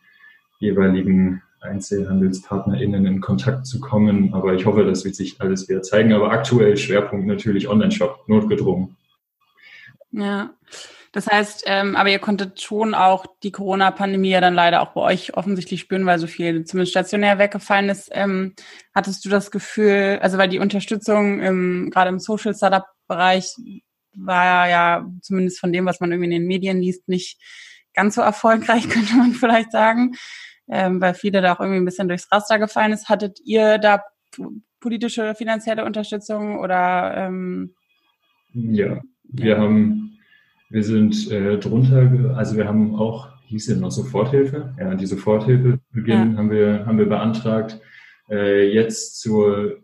jeweiligen 0.59 1.41
EinzelhandelspartnerInnen 1.61 3.05
in 3.05 3.21
Kontakt 3.21 3.65
zu 3.65 3.79
kommen. 3.79 4.33
Aber 4.33 4.53
ich 4.53 4.65
hoffe, 4.65 4.83
das 4.85 5.03
wird 5.03 5.15
sich 5.15 5.41
alles 5.41 5.67
wieder 5.67 5.81
zeigen. 5.81 6.13
Aber 6.13 6.31
aktuell 6.31 6.77
Schwerpunkt 6.77 7.25
natürlich 7.25 7.67
Online-Shop, 7.67 8.25
notgedrungen. 8.27 8.95
Ja, 10.11 10.53
das 11.15 11.27
heißt, 11.27 11.63
ähm, 11.67 11.95
aber 11.95 12.09
ihr 12.09 12.19
konntet 12.19 12.59
schon 12.59 12.93
auch 12.93 13.25
die 13.41 13.53
Corona-Pandemie 13.53 14.31
ja 14.31 14.41
dann 14.41 14.53
leider 14.53 14.81
auch 14.81 14.91
bei 14.91 14.99
euch 14.99 15.37
offensichtlich 15.37 15.79
spüren, 15.79 16.05
weil 16.05 16.19
so 16.19 16.27
viel 16.27 16.65
zumindest 16.65 16.91
stationär 16.91 17.39
weggefallen 17.39 17.87
ist. 17.87 18.09
Ähm, 18.11 18.53
hattest 18.93 19.23
du 19.23 19.29
das 19.29 19.49
Gefühl, 19.49 20.19
also 20.21 20.37
weil 20.37 20.49
die 20.49 20.59
Unterstützung 20.59 21.39
im, 21.39 21.89
gerade 21.89 22.09
im 22.09 22.19
Social 22.19 22.53
Startup-Bereich 22.53 23.55
war 24.13 24.67
ja 24.67 25.09
zumindest 25.21 25.61
von 25.61 25.71
dem, 25.71 25.85
was 25.85 26.01
man 26.01 26.11
irgendwie 26.11 26.25
in 26.25 26.41
den 26.41 26.47
Medien 26.47 26.81
liest, 26.81 27.07
nicht 27.07 27.39
ganz 27.93 28.15
so 28.15 28.21
erfolgreich, 28.21 28.89
könnte 28.89 29.15
man 29.15 29.31
vielleicht 29.31 29.71
sagen, 29.71 30.15
ähm, 30.67 30.99
weil 30.99 31.13
viele 31.13 31.41
da 31.41 31.53
auch 31.53 31.61
irgendwie 31.61 31.79
ein 31.79 31.85
bisschen 31.85 32.09
durchs 32.09 32.29
Raster 32.29 32.59
gefallen 32.59 32.91
ist. 32.91 33.07
Hattet 33.07 33.39
ihr 33.45 33.77
da 33.77 34.03
politische, 34.81 35.33
finanzielle 35.33 35.85
Unterstützung 35.85 36.59
oder? 36.59 37.15
Ähm, 37.15 37.73
ja, 38.51 38.99
wir 39.23 39.57
haben 39.57 40.14
wir 40.69 40.83
sind 40.83 41.31
äh, 41.31 41.57
drunter, 41.57 42.35
also 42.35 42.57
wir 42.57 42.67
haben 42.67 42.95
auch, 42.95 43.29
hieß 43.45 43.67
ja 43.67 43.75
noch 43.75 43.91
Soforthilfe, 43.91 44.73
ja, 44.79 44.95
die 44.95 45.05
Soforthilfe 45.05 45.79
Beginn 45.91 46.31
ja. 46.31 46.37
haben 46.37 46.49
wir, 46.49 46.85
haben 46.85 46.97
wir 46.97 47.07
beantragt. 47.07 47.79
Äh, 48.29 48.71
jetzt 48.73 49.19
zur, 49.21 49.77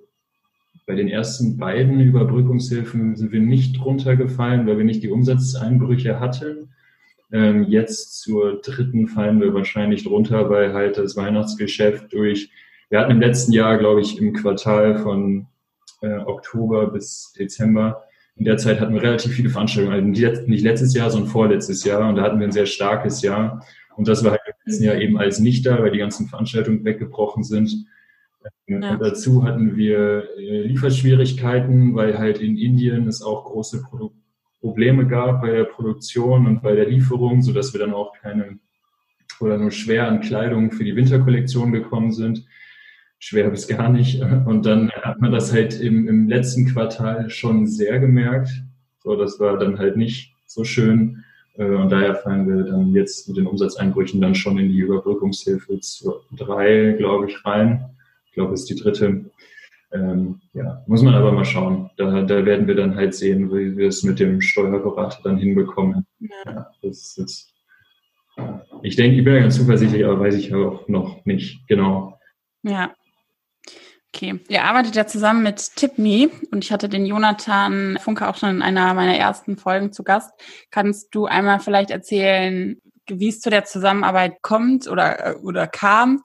bei 0.88 0.96
den 0.96 1.08
ersten 1.08 1.58
beiden 1.58 2.00
Überbrückungshilfen 2.00 3.16
sind 3.16 3.32
wir 3.32 3.40
nicht 3.40 3.78
drunter 3.78 4.16
gefallen, 4.16 4.66
weil 4.66 4.78
wir 4.78 4.86
nicht 4.86 5.04
die 5.04 5.12
Umsatzeinbrüche 5.12 6.20
hatten. 6.20 6.74
Ähm, 7.32 7.64
jetzt 7.64 8.20
zur 8.20 8.60
dritten 8.62 9.08
fallen 9.08 9.40
wir 9.40 9.54
wahrscheinlich 9.54 10.04
drunter, 10.04 10.50
weil 10.50 10.74
halt 10.74 10.98
das 10.98 11.16
Weihnachtsgeschäft 11.16 12.12
durch, 12.12 12.52
wir 12.90 13.00
hatten 13.00 13.12
im 13.12 13.22
letzten 13.22 13.54
Jahr, 13.54 13.78
glaube 13.78 14.02
ich, 14.02 14.20
im 14.20 14.34
Quartal 14.34 14.98
von 14.98 15.48
äh, 16.02 16.18
Oktober 16.18 16.88
bis 16.88 17.34
Dezember 17.38 18.04
in 18.36 18.46
der 18.46 18.58
Zeit 18.58 18.80
hatten 18.80 18.94
wir 18.94 19.02
relativ 19.02 19.34
viele 19.34 19.50
Veranstaltungen, 19.50 19.96
also 19.96 20.08
nicht 20.48 20.64
letztes 20.64 20.94
Jahr, 20.94 21.10
sondern 21.10 21.30
vorletztes 21.30 21.84
Jahr. 21.84 22.08
Und 22.08 22.16
da 22.16 22.24
hatten 22.24 22.40
wir 22.40 22.48
ein 22.48 22.52
sehr 22.52 22.66
starkes 22.66 23.22
Jahr. 23.22 23.66
Und 23.96 24.08
das 24.08 24.24
war 24.24 24.32
halt 24.32 24.42
im 24.46 24.54
letzten 24.66 24.84
Jahr 24.86 24.96
eben 24.96 25.18
alles 25.18 25.40
nicht 25.40 25.66
da, 25.66 25.82
weil 25.82 25.92
die 25.92 26.00
ganzen 26.00 26.28
Veranstaltungen 26.28 26.84
weggebrochen 26.84 27.44
sind. 27.44 27.86
Ja. 28.68 28.94
Und 28.94 29.02
dazu 29.02 29.44
hatten 29.44 29.76
wir 29.76 30.28
äh, 30.38 30.62
Lieferschwierigkeiten, 30.64 31.94
weil 31.94 32.18
halt 32.18 32.40
in 32.40 32.58
Indien 32.58 33.08
es 33.08 33.22
auch 33.22 33.46
große 33.46 33.84
Produ 33.84 34.12
Probleme 34.60 35.08
gab 35.08 35.42
bei 35.42 35.50
der 35.52 35.64
Produktion 35.64 36.46
und 36.46 36.62
bei 36.62 36.76
der 36.76 36.88
Lieferung, 36.88 37.42
sodass 37.42 37.74
wir 37.74 37.80
dann 37.80 37.96
auch 37.96 38.14
keine 38.22 38.60
oder 39.40 39.58
nur 39.58 39.72
schwer 39.72 40.08
an 40.08 40.22
Kleidung 40.22 40.72
für 40.72 40.84
die 40.84 40.96
Winterkollektion 40.96 41.72
gekommen 41.72 42.12
sind 42.12 42.46
schwer 43.22 43.50
bis 43.50 43.68
gar 43.68 43.90
nicht. 43.90 44.22
Und 44.22 44.66
dann 44.66 44.92
hat 44.92 45.22
man 45.22 45.32
das 45.32 45.54
halt 45.54 45.80
im, 45.80 46.08
im 46.08 46.28
letzten 46.28 46.66
Quartal 46.66 47.30
schon 47.30 47.68
sehr 47.68 48.00
gemerkt. 48.00 48.50
So, 49.00 49.16
das 49.16 49.40
war 49.40 49.58
dann 49.58 49.80
halt 49.80 49.96
nicht 49.96 50.34
so 50.46 50.64
schön. 50.64 51.24
Äh, 51.56 51.66
und 51.66 51.90
daher 51.92 52.16
fallen 52.16 52.48
wir 52.48 52.64
dann 52.66 52.94
jetzt 52.94 53.28
mit 53.28 53.38
den 53.38 53.48
Umsatzeinbrüchen 53.48 54.20
dann 54.20 54.36
schon 54.36 54.58
in 54.58 54.70
die 54.70 54.80
Überbrückungshilfe 54.80 55.80
zu 55.80 56.16
drei, 56.36 56.96
glaube 56.98 57.30
ich, 57.30 57.46
rein. 57.46 57.86
Ich 58.26 58.34
glaube, 58.34 58.54
es 58.54 58.62
ist 58.62 58.70
die 58.70 58.82
dritte. 58.82 59.26
Ähm, 59.94 60.40
ja, 60.54 60.84
muss 60.88 61.04
man 61.04 61.14
aber 61.14 61.32
mal 61.32 61.46
schauen. 61.46 61.90
Da, 61.98 62.24
da 62.24 62.46
werden 62.46 62.68
wir 62.68 62.76
dann 62.76 62.96
halt 62.96 63.14
sehen, 63.14 63.52
wie 63.52 63.78
wir 63.78 63.90
es 63.90 64.04
mit 64.04 64.20
dem 64.20 64.42
Steuerberater 64.42 65.20
dann 65.24 65.38
hinbekommen. 65.38 66.06
Ja, 66.20 66.72
das 66.82 67.18
ist 67.18 67.52
ich 68.82 68.96
denke, 68.96 69.18
ich 69.18 69.24
bin 69.24 69.36
ja 69.36 69.42
ganz 69.42 69.58
zuversichtlich, 69.58 70.06
aber 70.06 70.20
weiß 70.20 70.36
ich 70.36 70.56
auch 70.56 70.88
noch 70.88 71.24
nicht 71.26 71.68
genau. 71.68 72.18
Ja, 72.64 72.94
Okay, 74.14 74.42
ihr 74.50 74.66
arbeitet 74.66 74.96
ja 74.98 75.08
zusammen 75.08 75.42
mit 75.42 75.78
TipMe 75.78 76.30
und 76.52 76.66
ich 76.66 76.74
hatte 76.74 76.90
den 76.90 77.06
Jonathan 77.06 77.98
Funke 78.02 78.28
auch 78.28 78.36
schon 78.36 78.50
in 78.50 78.62
einer 78.62 78.94
meiner 78.94 79.16
ersten 79.16 79.56
Folgen 79.56 79.94
zu 79.94 80.04
Gast. 80.04 80.32
Kannst 80.70 81.16
du 81.16 81.28
einmal 81.28 81.62
vielleicht 81.62 81.92
erzählen, 81.92 82.82
wie 83.08 83.30
es 83.30 83.40
zu 83.40 83.50
der 83.50 83.64
Zusammenarbeit 83.64 84.42
kommt 84.42 84.90
oder, 84.90 85.38
oder 85.44 85.66
kam 85.66 86.24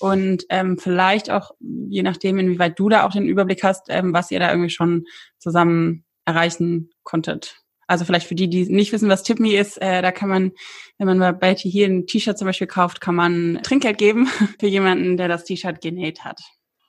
und 0.00 0.44
ähm, 0.48 0.78
vielleicht 0.78 1.30
auch, 1.30 1.52
je 1.60 2.02
nachdem, 2.02 2.38
inwieweit 2.38 2.76
du 2.78 2.88
da 2.88 3.06
auch 3.06 3.12
den 3.12 3.28
Überblick 3.28 3.62
hast, 3.62 3.86
ähm, 3.88 4.12
was 4.12 4.32
ihr 4.32 4.40
da 4.40 4.50
irgendwie 4.50 4.70
schon 4.70 5.06
zusammen 5.38 6.04
erreichen 6.24 6.90
konntet. 7.04 7.62
Also 7.86 8.04
vielleicht 8.04 8.26
für 8.26 8.34
die, 8.34 8.50
die 8.50 8.68
nicht 8.68 8.92
wissen, 8.92 9.08
was 9.08 9.22
TipMe 9.22 9.54
ist, 9.54 9.80
äh, 9.80 10.02
da 10.02 10.10
kann 10.10 10.28
man, 10.28 10.52
wenn 10.98 11.18
man 11.18 11.38
bei 11.38 11.54
hier 11.54 11.86
ein 11.86 12.06
T-Shirt 12.06 12.36
zum 12.36 12.46
Beispiel 12.46 12.66
kauft, 12.66 13.00
kann 13.00 13.14
man 13.14 13.60
Trinkgeld 13.62 13.96
geben 13.96 14.26
für 14.60 14.66
jemanden, 14.66 15.16
der 15.16 15.28
das 15.28 15.44
T-Shirt 15.44 15.80
genäht 15.80 16.24
hat. 16.24 16.40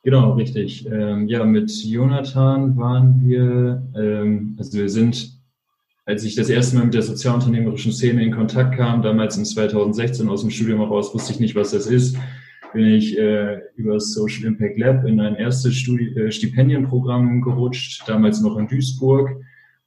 Genau, 0.04 0.34
richtig. 0.34 0.88
Ähm, 0.90 1.28
ja, 1.28 1.44
mit 1.44 1.70
Jonathan 1.84 2.78
waren 2.78 3.22
wir, 3.22 3.84
ähm, 3.96 4.56
also 4.58 4.78
wir 4.78 4.90
sind, 4.90 5.38
als 6.06 6.24
ich 6.24 6.36
das 6.36 6.50
erste 6.50 6.78
Mal 6.78 6.86
mit 6.86 6.94
der 6.94 7.02
sozialunternehmerischen 7.02 7.92
Szene 7.92 8.24
in 8.24 8.32
Kontakt 8.32 8.78
kam, 8.78 9.02
damals 9.02 9.38
in 9.38 9.44
2016 9.44 10.30
aus 10.30 10.42
dem 10.42 10.52
Studium 10.52 10.80
heraus, 10.80 11.14
wusste 11.14 11.34
ich 11.34 11.40
nicht, 11.42 11.56
was 11.56 11.72
das 11.72 11.86
ist. 11.88 12.18
bin 12.74 12.86
ich 12.86 13.18
äh, 13.18 13.60
über 13.76 13.96
das 13.96 14.14
Social 14.14 14.46
Impact 14.46 14.78
Lab 14.78 15.06
in 15.06 15.20
ein 15.20 15.36
erstes 15.36 15.76
Studi 15.76 16.18
äh, 16.18 16.32
Stipendienprogramm 16.32 17.42
gerutscht, 17.42 18.04
damals 18.08 18.42
noch 18.42 18.58
in 18.58 18.68
Duisburg. 18.68 19.32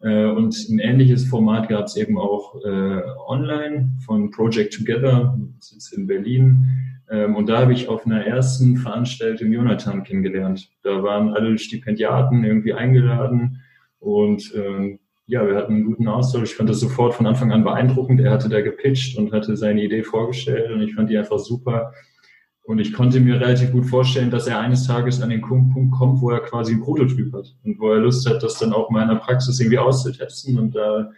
Äh, 0.01 0.27
und 0.27 0.55
ein 0.69 0.79
ähnliches 0.79 1.25
Format 1.27 1.69
gab 1.69 1.87
es 1.87 1.97
eben 1.97 2.19
auch 2.19 2.57
äh, 2.65 3.01
online 3.27 3.93
von 4.05 4.31
Project 4.31 4.75
Together, 4.75 5.39
sitzt 5.61 5.95
in 5.95 6.07
Berlin. 6.07 6.67
Ähm, 7.13 7.37
und 7.37 7.49
da 7.49 7.59
habe 7.59 7.75
ich 7.75 7.89
auf 7.89 8.07
einer 8.07 8.25
ersten 8.25 8.79
Veranstaltung 8.79 9.53
Jonathan 9.53 10.03
kennengelernt. 10.03 10.71
Da 10.83 11.03
waren 11.03 11.35
alle 11.35 11.59
Stipendiaten 11.59 12.43
irgendwie 12.43 12.73
eingeladen 12.73 13.63
und 13.99 14.53
ähm, 14.57 14.99
ja, 15.27 15.47
wir 15.47 15.55
hatten 15.55 15.75
einen 15.75 15.85
guten 15.85 16.09
Austausch. 16.09 16.51
Ich 16.51 16.57
fand 16.57 16.69
das 16.69 16.81
sofort 16.81 17.15
von 17.15 17.27
Anfang 17.27 17.53
an 17.53 17.65
beeindruckend. 17.65 18.21
Er 18.21 18.33
hatte 18.33 18.49
da 18.49 18.61
gepitcht 18.61 19.17
und 19.17 19.33
hatte 19.33 19.57
seine 19.57 19.83
Idee 19.85 20.03
vorgestellt 20.03 20.73
und 20.73 20.83
ich 20.83 20.95
fand 20.95 21.11
die 21.11 21.19
einfach 21.19 21.39
super. 21.39 21.93
Und 22.65 22.79
ich 22.79 22.93
konnte 22.93 23.21
mir 23.21 23.41
relativ 23.41 23.73
gut 23.73 23.87
vorstellen, 23.87 24.31
dass 24.31 24.47
er 24.47 24.59
eines 24.61 24.87
Tages 24.87 25.21
an 25.21 25.31
den 25.31 25.41
Punkt 25.41 25.93
kommt, 25.93 26.21
wo 26.21 26.31
er 26.31 26.41
quasi 26.41 26.73
einen 26.73 26.83
Prototyp 26.83 27.33
hat 27.35 27.55
und 27.65 27.79
wo 27.79 27.91
er 27.91 28.01
Lust 28.01 28.29
hat, 28.29 28.43
das 28.43 28.59
dann 28.59 28.73
auch 28.73 28.91
mal 28.91 29.03
in 29.03 29.09
der 29.09 29.17
Praxis 29.17 29.61
irgendwie 29.61 29.79
auszutesten. 29.79 30.59
Und 30.59 30.75
da 30.75 31.11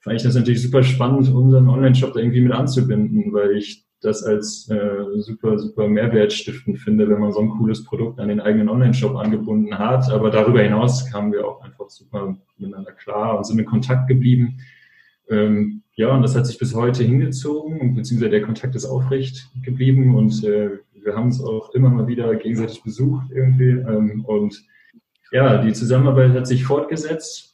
fand 0.00 0.16
ich 0.16 0.22
das 0.22 0.34
natürlich 0.34 0.62
super 0.62 0.82
spannend, 0.82 1.32
unseren 1.32 1.68
Online-Shop 1.68 2.12
da 2.12 2.20
irgendwie 2.20 2.40
mit 2.40 2.52
anzubinden, 2.52 3.32
weil 3.32 3.52
ich 3.56 3.87
das 4.00 4.22
als 4.22 4.70
äh, 4.70 5.04
super, 5.16 5.58
super 5.58 5.88
mehrwertstiftend 5.88 6.78
finde, 6.78 7.08
wenn 7.08 7.20
man 7.20 7.32
so 7.32 7.40
ein 7.40 7.50
cooles 7.50 7.84
Produkt 7.84 8.20
an 8.20 8.28
den 8.28 8.40
eigenen 8.40 8.68
Online-Shop 8.68 9.16
angebunden 9.16 9.76
hat. 9.78 10.10
Aber 10.10 10.30
darüber 10.30 10.62
hinaus 10.62 11.10
kamen 11.10 11.32
wir 11.32 11.46
auch 11.46 11.62
einfach 11.62 11.90
super 11.90 12.36
miteinander 12.56 12.92
klar 12.92 13.36
und 13.36 13.44
sind 13.44 13.58
in 13.58 13.66
Kontakt 13.66 14.08
geblieben. 14.08 14.58
Ähm, 15.28 15.82
ja, 15.94 16.14
und 16.14 16.22
das 16.22 16.36
hat 16.36 16.46
sich 16.46 16.58
bis 16.58 16.74
heute 16.74 17.02
hingezogen, 17.02 17.94
beziehungsweise 17.94 18.30
der 18.30 18.42
Kontakt 18.42 18.76
ist 18.76 18.86
aufrecht 18.86 19.50
geblieben 19.64 20.14
und 20.14 20.44
äh, 20.44 20.78
wir 20.92 21.16
haben 21.16 21.26
uns 21.26 21.42
auch 21.42 21.74
immer 21.74 21.90
mal 21.90 22.06
wieder 22.06 22.34
gegenseitig 22.36 22.82
besucht 22.82 23.26
irgendwie. 23.32 23.70
Ähm, 23.70 24.24
und 24.24 24.64
ja, 25.32 25.60
die 25.62 25.72
Zusammenarbeit 25.72 26.32
hat 26.32 26.46
sich 26.46 26.64
fortgesetzt 26.64 27.47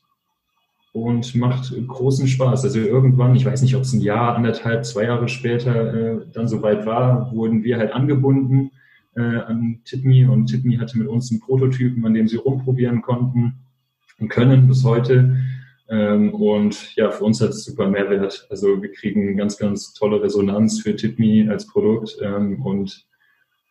und 0.95 1.35
macht 1.35 1.75
großen 1.89 2.29
Spaß. 2.29 2.63
Also 2.63 2.79
irgendwann, 2.79 3.35
ich 3.35 3.45
weiß 3.45 3.63
nicht, 3.63 3.75
ob 3.75 3.83
es 3.83 3.93
ein 3.93 4.01
Jahr, 4.01 4.37
anderthalb, 4.37 4.87
zwei 4.87 5.03
Jahre 5.03 5.29
später 5.29 5.93
äh, 5.93 6.21
dann 6.33 6.47
soweit 6.47 6.87
war, 6.87 7.33
wurden 7.33 7.65
wir 7.65 7.79
halt 7.79 7.93
angebunden 7.93 8.71
äh, 9.17 9.21
an 9.21 9.81
Tipme 9.85 10.31
und 10.31 10.47
Tipme 10.47 10.79
hatte 10.79 10.97
mit 10.97 11.09
uns 11.09 11.33
einen 11.33 11.41
Prototypen, 11.41 12.07
an 12.07 12.15
dem 12.15 12.29
sie 12.29 12.37
rumprobieren 12.37 13.03
konnten 13.03 13.55
und 14.21 14.29
können 14.29 14.69
bis 14.69 14.85
heute. 14.85 15.37
Ähm, 15.89 16.33
und 16.33 16.95
ja, 16.95 17.11
für 17.11 17.25
uns 17.25 17.41
hat 17.41 17.51
es 17.51 17.65
super 17.65 17.89
Mehrwert. 17.89 18.47
Also 18.49 18.81
wir 18.81 18.93
kriegen 18.93 19.37
ganz, 19.37 19.59
ganz 19.59 19.95
tolle 19.95 20.23
Resonanz 20.23 20.81
für 20.81 20.95
Tipme 20.95 21.51
als 21.51 21.67
Produkt 21.67 22.17
ähm, 22.23 22.63
und 22.63 23.05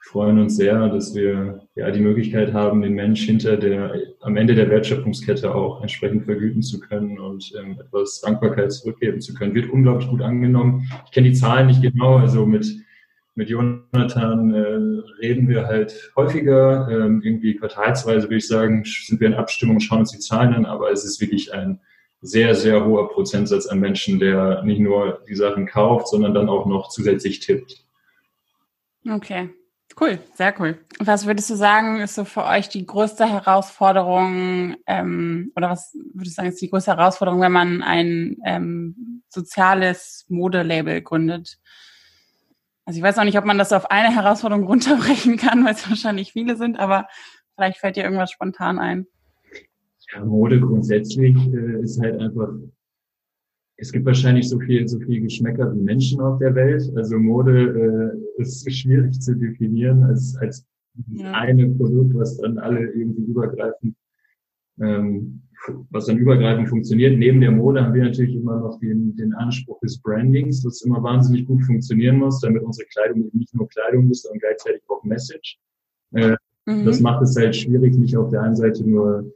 freuen 0.04 0.38
uns 0.38 0.58
sehr, 0.58 0.90
dass 0.90 1.16
wir 1.16 1.62
ja 1.76 1.90
die 1.90 2.02
Möglichkeit 2.02 2.54
haben, 2.54 2.82
den 2.82 2.94
Mensch 2.94 3.22
hinter 3.22 3.56
der, 3.56 3.96
am 4.20 4.36
Ende 4.36 4.54
der 4.54 4.70
Wertschöpfungskette 4.70 5.54
auch 5.56 5.82
entsprechend 5.82 6.26
vergüten 6.26 6.62
zu 6.62 6.80
können 6.80 7.20
und 7.20 7.54
ähm, 7.58 7.80
etwas 7.80 8.20
Dankbarkeit 8.20 8.74
zurückgeben 8.74 9.22
zu 9.22 9.34
können. 9.34 9.56
Wird 9.56 9.70
unglaublich 9.70 10.10
gut 10.10 10.22
angenommen. 10.22 10.90
Ich 11.06 11.12
kenne 11.12 11.30
die 11.30 11.36
Zahlen 11.36 11.68
nicht 11.68 11.82
genau, 11.82 12.18
also 12.18 12.46
mit, 12.46 12.68
mit 13.36 13.50
Jonathan 13.50 14.54
äh, 14.54 15.26
reden 15.26 15.48
wir 15.48 15.68
halt 15.68 16.12
häufiger, 16.18 16.90
ähm, 16.92 17.22
irgendwie 17.24 17.56
quartalsweise 17.56 18.26
würde 18.26 18.38
ich 18.38 18.48
sagen, 18.48 18.84
sind 18.86 19.22
wir 19.22 19.28
in 19.28 19.34
Abstimmung, 19.36 19.80
schauen 19.80 20.00
uns 20.00 20.12
die 20.12 20.20
Zahlen 20.20 20.54
an, 20.54 20.66
aber 20.66 20.92
es 20.92 21.06
ist 21.06 21.22
wirklich 21.22 21.54
ein 21.54 21.80
sehr, 22.22 22.56
sehr 22.56 22.86
hoher 22.86 23.10
Prozentsatz 23.10 23.68
an 23.68 23.80
Menschen, 23.80 24.20
der 24.20 24.64
nicht 24.64 24.80
nur 24.80 25.24
die 25.30 25.36
Sachen 25.36 25.66
kauft, 25.66 26.10
sondern 26.10 26.34
dann 26.34 26.50
auch 26.50 26.66
noch 26.66 26.90
zusätzlich 26.90 27.40
tippt. 27.40 27.86
Okay, 29.10 29.50
Cool, 30.00 30.20
sehr 30.34 30.54
cool. 30.60 30.80
Was 31.00 31.28
würdest 31.28 31.50
du 31.50 31.56
sagen, 31.56 32.00
ist 32.02 32.16
so 32.16 32.26
für 32.26 32.46
euch 32.46 32.68
die 32.70 32.86
größte 32.86 33.26
Herausforderung 33.30 34.76
ähm, 34.88 35.52
oder 35.56 35.70
was 35.70 35.96
würdest 36.14 36.38
du 36.38 36.42
sagen, 36.42 36.50
ist 36.50 36.62
die 36.62 36.70
größte 36.70 36.96
Herausforderung, 36.98 37.42
wenn 37.42 37.52
man 37.52 37.84
ein 37.84 38.38
ähm, 38.46 39.24
soziales 39.30 40.26
Modelabel 40.30 41.02
gründet? 41.02 41.60
Also 42.86 42.98
ich 42.98 43.04
weiß 43.04 43.18
auch 43.20 43.24
nicht, 43.24 43.38
ob 43.38 43.46
man 43.46 43.58
das 43.58 43.72
auf 43.72 43.92
eine 43.92 44.14
Herausforderung 44.14 44.64
runterbrechen 44.68 45.38
kann, 45.38 45.64
weil 45.64 45.74
es 45.74 45.88
wahrscheinlich 45.88 46.34
viele 46.34 46.56
sind, 46.56 46.80
aber 46.80 47.08
vielleicht 47.56 47.78
fällt 47.78 47.96
dir 47.96 48.04
irgendwas 48.04 48.32
spontan 48.32 48.80
ein. 48.80 49.06
Ja, 50.12 50.26
Mode 50.26 50.60
grundsätzlich 50.60 51.36
äh, 51.54 51.82
ist 51.82 52.02
halt 52.02 52.20
einfach 52.20 52.50
es 53.78 53.92
gibt 53.92 54.06
wahrscheinlich 54.06 54.50
so 54.50 54.60
viel, 54.60 54.88
so 54.88 55.00
viel 55.00 55.22
Geschmäcker 55.22 55.74
wie 55.74 55.82
Menschen 55.82 56.22
auf 56.22 56.40
der 56.40 56.54
Welt. 56.56 56.92
Also 56.96 57.18
Mode 57.18 58.16
äh, 58.38 58.42
ist 58.42 58.72
schwierig 58.72 59.20
zu 59.20 59.36
definieren 59.36 60.04
als, 60.04 60.36
als 60.38 60.66
ja. 61.12 61.32
eine 61.32 61.70
Produkt, 61.70 62.14
was 62.16 62.38
dann 62.38 62.58
alle 62.60 62.92
irgendwie 62.92 63.24
übergreifend, 63.24 63.96
ähm, 64.80 65.42
was 65.90 66.06
dann 66.06 66.18
übergreifend 66.18 66.70
funktioniert. 66.70 67.18
Neben 67.18 67.42
der 67.42 67.52
Mode 67.52 67.84
haben 67.84 67.94
wir 67.94 68.04
natürlich 68.04 68.36
immer 68.36 68.60
noch 68.60 68.80
den, 68.80 69.16
den 69.16 69.34
Anspruch 69.34 69.80
des 69.80 70.00
Brandings, 70.00 70.62
das 70.62 70.84
immer 70.84 71.02
wahnsinnig 71.02 71.48
gut 71.48 71.64
funktionieren 71.64 72.18
muss, 72.18 72.42
damit 72.42 72.64
unsere 72.64 72.88
Kleidung 72.90 73.26
eben 73.26 73.40
nicht 73.40 73.56
nur 73.56 73.68
Kleidung 73.70 74.10
ist, 74.12 74.24
sondern 74.24 74.40
gleichzeitig 74.40 74.84
auch 74.88 75.04
Message. 75.04 75.58
Äh, 76.12 76.36
mhm. 76.68 76.86
Das 76.86 77.00
macht 77.00 77.24
es 77.24 77.36
halt 77.36 77.56
schwierig, 77.56 77.96
nicht 77.98 78.16
auf 78.16 78.30
der 78.30 78.44
einen 78.44 78.56
Seite 78.56 78.88
nur 78.88 79.32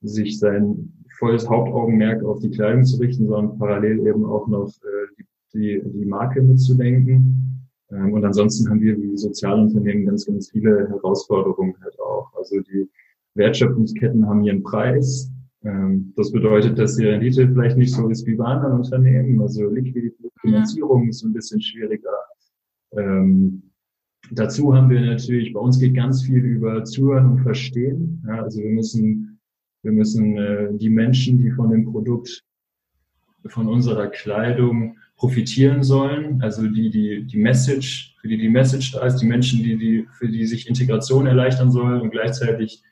sich 0.00 0.38
sein 0.38 1.03
volles 1.18 1.48
Hauptaugenmerk 1.48 2.22
auf 2.24 2.40
die 2.40 2.50
Kleidung 2.50 2.84
zu 2.84 2.98
richten, 2.98 3.26
sondern 3.28 3.58
parallel 3.58 4.06
eben 4.06 4.24
auch 4.24 4.46
noch 4.48 4.68
äh, 4.68 5.22
die, 5.52 5.82
die 5.84 6.04
Marke 6.04 6.42
mitzudenken. 6.42 7.68
Ähm, 7.90 8.12
und 8.12 8.24
ansonsten 8.24 8.68
haben 8.68 8.80
wir 8.80 9.00
wie 9.00 9.16
Sozialunternehmen 9.16 10.06
ganz, 10.06 10.26
ganz 10.26 10.50
viele 10.50 10.88
Herausforderungen 10.88 11.74
halt 11.82 11.98
auch. 12.00 12.32
Also 12.36 12.60
die 12.60 12.88
Wertschöpfungsketten 13.34 14.26
haben 14.26 14.44
ihren 14.44 14.62
Preis. 14.62 15.30
Ähm, 15.64 16.12
das 16.16 16.32
bedeutet, 16.32 16.78
dass 16.78 16.96
die 16.96 17.06
Rendite 17.06 17.48
vielleicht 17.48 17.76
nicht 17.76 17.94
so 17.94 18.08
ist 18.08 18.26
wie 18.26 18.34
bei 18.34 18.44
anderen 18.44 18.78
Unternehmen. 18.78 19.40
Also 19.40 19.68
Liquidität, 19.68 20.30
Finanzierung 20.40 21.08
ist 21.08 21.24
ein 21.24 21.32
bisschen 21.32 21.60
schwieriger. 21.60 22.18
Ähm, 22.92 23.62
dazu 24.30 24.74
haben 24.74 24.90
wir 24.90 25.00
natürlich, 25.00 25.52
bei 25.52 25.60
uns 25.60 25.78
geht 25.78 25.94
ganz 25.94 26.22
viel 26.22 26.44
über 26.44 26.84
Zuhören 26.84 27.32
und 27.32 27.38
Verstehen. 27.38 28.22
Ja, 28.26 28.42
also 28.42 28.60
wir 28.60 28.70
müssen 28.70 29.33
wir 29.84 29.92
müssen 29.92 30.36
äh, 30.36 30.68
die 30.72 30.88
Menschen, 30.88 31.38
die 31.38 31.50
von 31.50 31.70
dem 31.70 31.84
Produkt, 31.84 32.42
von 33.46 33.68
unserer 33.68 34.08
Kleidung 34.08 34.96
profitieren 35.16 35.82
sollen, 35.82 36.42
also 36.42 36.66
die, 36.66 36.90
die, 36.90 37.24
die 37.24 37.38
Message, 37.38 38.16
für 38.20 38.28
die 38.28 38.38
die 38.38 38.48
Message 38.48 38.92
da 38.92 39.06
ist, 39.06 39.16
die 39.16 39.26
Menschen, 39.26 39.62
die, 39.62 39.76
die, 39.76 40.06
für 40.18 40.28
die 40.28 40.46
sich 40.46 40.66
Integration 40.66 41.26
erleichtern 41.26 41.70
soll 41.70 42.00
und 42.00 42.10
gleichzeitig 42.10 42.82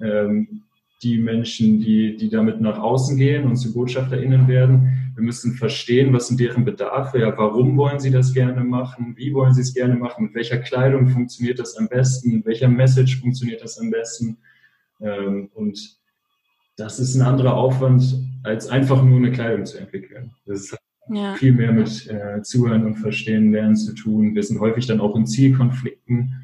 ähm, 0.00 0.62
die 1.02 1.18
Menschen, 1.18 1.80
die, 1.80 2.16
die 2.16 2.28
damit 2.28 2.60
nach 2.60 2.78
außen 2.78 3.16
gehen 3.16 3.46
und 3.46 3.56
zu 3.56 3.72
BotschafterInnen 3.72 4.48
werden. 4.48 5.12
Wir 5.14 5.22
müssen 5.22 5.54
verstehen, 5.54 6.12
was 6.12 6.28
sind 6.28 6.40
deren 6.40 6.64
Bedarfe, 6.64 7.20
ja, 7.20 7.32
warum 7.38 7.76
wollen 7.76 8.00
sie 8.00 8.10
das 8.10 8.34
gerne 8.34 8.62
machen, 8.62 9.14
wie 9.16 9.32
wollen 9.32 9.54
sie 9.54 9.62
es 9.62 9.72
gerne 9.72 9.94
machen, 9.94 10.26
mit 10.26 10.34
welcher 10.34 10.58
Kleidung 10.58 11.08
funktioniert 11.08 11.58
das 11.58 11.76
am 11.76 11.88
besten, 11.88 12.36
mit 12.36 12.46
welcher 12.46 12.68
Message 12.68 13.20
funktioniert 13.20 13.62
das 13.62 13.78
am 13.78 13.90
besten. 13.90 14.38
Ähm, 15.00 15.48
und 15.54 15.99
das 16.80 16.98
ist 16.98 17.14
ein 17.14 17.22
anderer 17.22 17.54
Aufwand, 17.54 18.16
als 18.42 18.68
einfach 18.68 19.02
nur 19.04 19.18
eine 19.18 19.30
Kleidung 19.30 19.66
zu 19.66 19.78
entwickeln. 19.78 20.30
Das 20.46 20.72
hat 20.72 20.80
ja. 21.10 21.34
viel 21.34 21.52
mehr 21.52 21.72
mit 21.72 22.08
äh, 22.08 22.40
Zuhören 22.42 22.86
und 22.86 22.96
Verstehen, 22.96 23.52
Lernen 23.52 23.76
zu 23.76 23.94
tun. 23.94 24.34
Wir 24.34 24.42
sind 24.42 24.60
häufig 24.60 24.86
dann 24.86 25.00
auch 25.00 25.14
in 25.14 25.26
Zielkonflikten. 25.26 26.34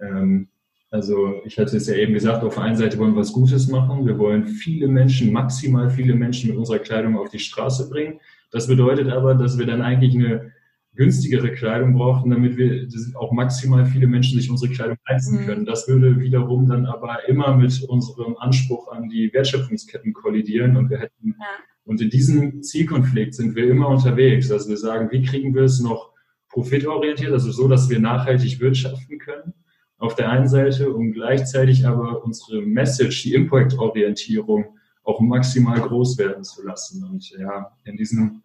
Ähm, 0.00 0.48
also 0.90 1.40
ich 1.44 1.58
hatte 1.58 1.76
es 1.76 1.86
ja 1.86 1.94
eben 1.94 2.12
gesagt, 2.14 2.44
auf 2.44 2.54
der 2.54 2.64
einen 2.64 2.76
Seite 2.76 2.98
wollen 2.98 3.14
wir 3.14 3.20
was 3.20 3.32
Gutes 3.32 3.68
machen. 3.68 4.06
Wir 4.06 4.18
wollen 4.18 4.46
viele 4.46 4.88
Menschen, 4.88 5.32
maximal 5.32 5.88
viele 5.88 6.14
Menschen 6.14 6.50
mit 6.50 6.58
unserer 6.58 6.78
Kleidung 6.78 7.18
auf 7.18 7.30
die 7.30 7.38
Straße 7.38 7.88
bringen. 7.88 8.20
Das 8.50 8.66
bedeutet 8.66 9.08
aber, 9.08 9.34
dass 9.34 9.58
wir 9.58 9.66
dann 9.66 9.82
eigentlich 9.82 10.14
eine 10.14 10.52
günstigere 10.98 11.52
Kleidung 11.52 11.94
brauchten, 11.94 12.30
damit 12.30 12.56
wir 12.56 12.88
auch 13.14 13.30
maximal 13.30 13.86
viele 13.86 14.08
Menschen 14.08 14.38
sich 14.38 14.50
unsere 14.50 14.72
Kleidung 14.72 14.96
leisten 15.08 15.42
mhm. 15.42 15.46
können. 15.46 15.64
Das 15.64 15.86
würde 15.86 16.18
wiederum 16.18 16.66
dann 16.66 16.86
aber 16.86 17.28
immer 17.28 17.56
mit 17.56 17.82
unserem 17.84 18.36
Anspruch 18.36 18.88
an 18.88 19.08
die 19.08 19.32
Wertschöpfungsketten 19.32 20.12
kollidieren 20.12 20.76
und 20.76 20.90
wir 20.90 20.98
hätten 20.98 21.36
ja. 21.38 21.46
und 21.84 22.00
in 22.00 22.10
diesem 22.10 22.64
Zielkonflikt 22.64 23.34
sind 23.34 23.54
wir 23.54 23.70
immer 23.70 23.88
unterwegs. 23.88 24.50
Also 24.50 24.68
wir 24.70 24.76
sagen, 24.76 25.08
wie 25.12 25.22
kriegen 25.22 25.54
wir 25.54 25.62
es 25.62 25.80
noch 25.80 26.10
profitorientiert, 26.48 27.32
also 27.32 27.52
so, 27.52 27.68
dass 27.68 27.88
wir 27.88 28.00
nachhaltig 28.00 28.58
wirtschaften 28.58 29.20
können 29.20 29.54
auf 29.98 30.16
der 30.16 30.30
einen 30.30 30.48
Seite 30.48 30.92
und 30.92 31.12
gleichzeitig 31.12 31.86
aber 31.86 32.24
unsere 32.24 32.62
Message, 32.62 33.22
die 33.22 33.34
Impact-Orientierung 33.34 34.76
auch 35.04 35.20
maximal 35.20 35.80
groß 35.80 36.18
werden 36.18 36.44
zu 36.44 36.64
lassen. 36.64 37.04
Und 37.04 37.30
ja, 37.30 37.72
in 37.84 37.96
diesem 37.96 38.42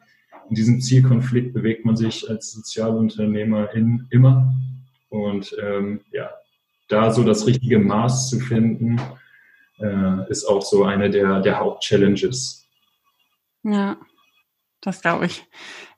in 0.50 0.56
diesem 0.56 0.82
Zielkonflikt 0.82 1.54
bewegt 1.54 1.86
man 1.86 1.96
sich 1.96 2.30
als 2.30 2.52
Sozialunternehmerin 2.52 4.08
immer. 4.10 4.54
Und 5.10 5.56
ähm, 5.62 6.02
ja, 6.12 6.30
da 6.88 7.12
so 7.12 7.24
das 7.24 7.46
richtige 7.48 7.80
Maß 7.80 8.30
zu 8.30 8.40
finden, 8.40 9.00
äh, 9.80 10.30
ist 10.30 10.46
auch 10.46 10.62
so 10.62 10.84
eine 10.84 11.10
der, 11.10 11.42
der 11.42 11.60
Hauptchallenges. 11.60 12.68
Ja, 13.64 13.98
das 14.82 15.02
glaube 15.02 15.28
ich. 15.28 15.46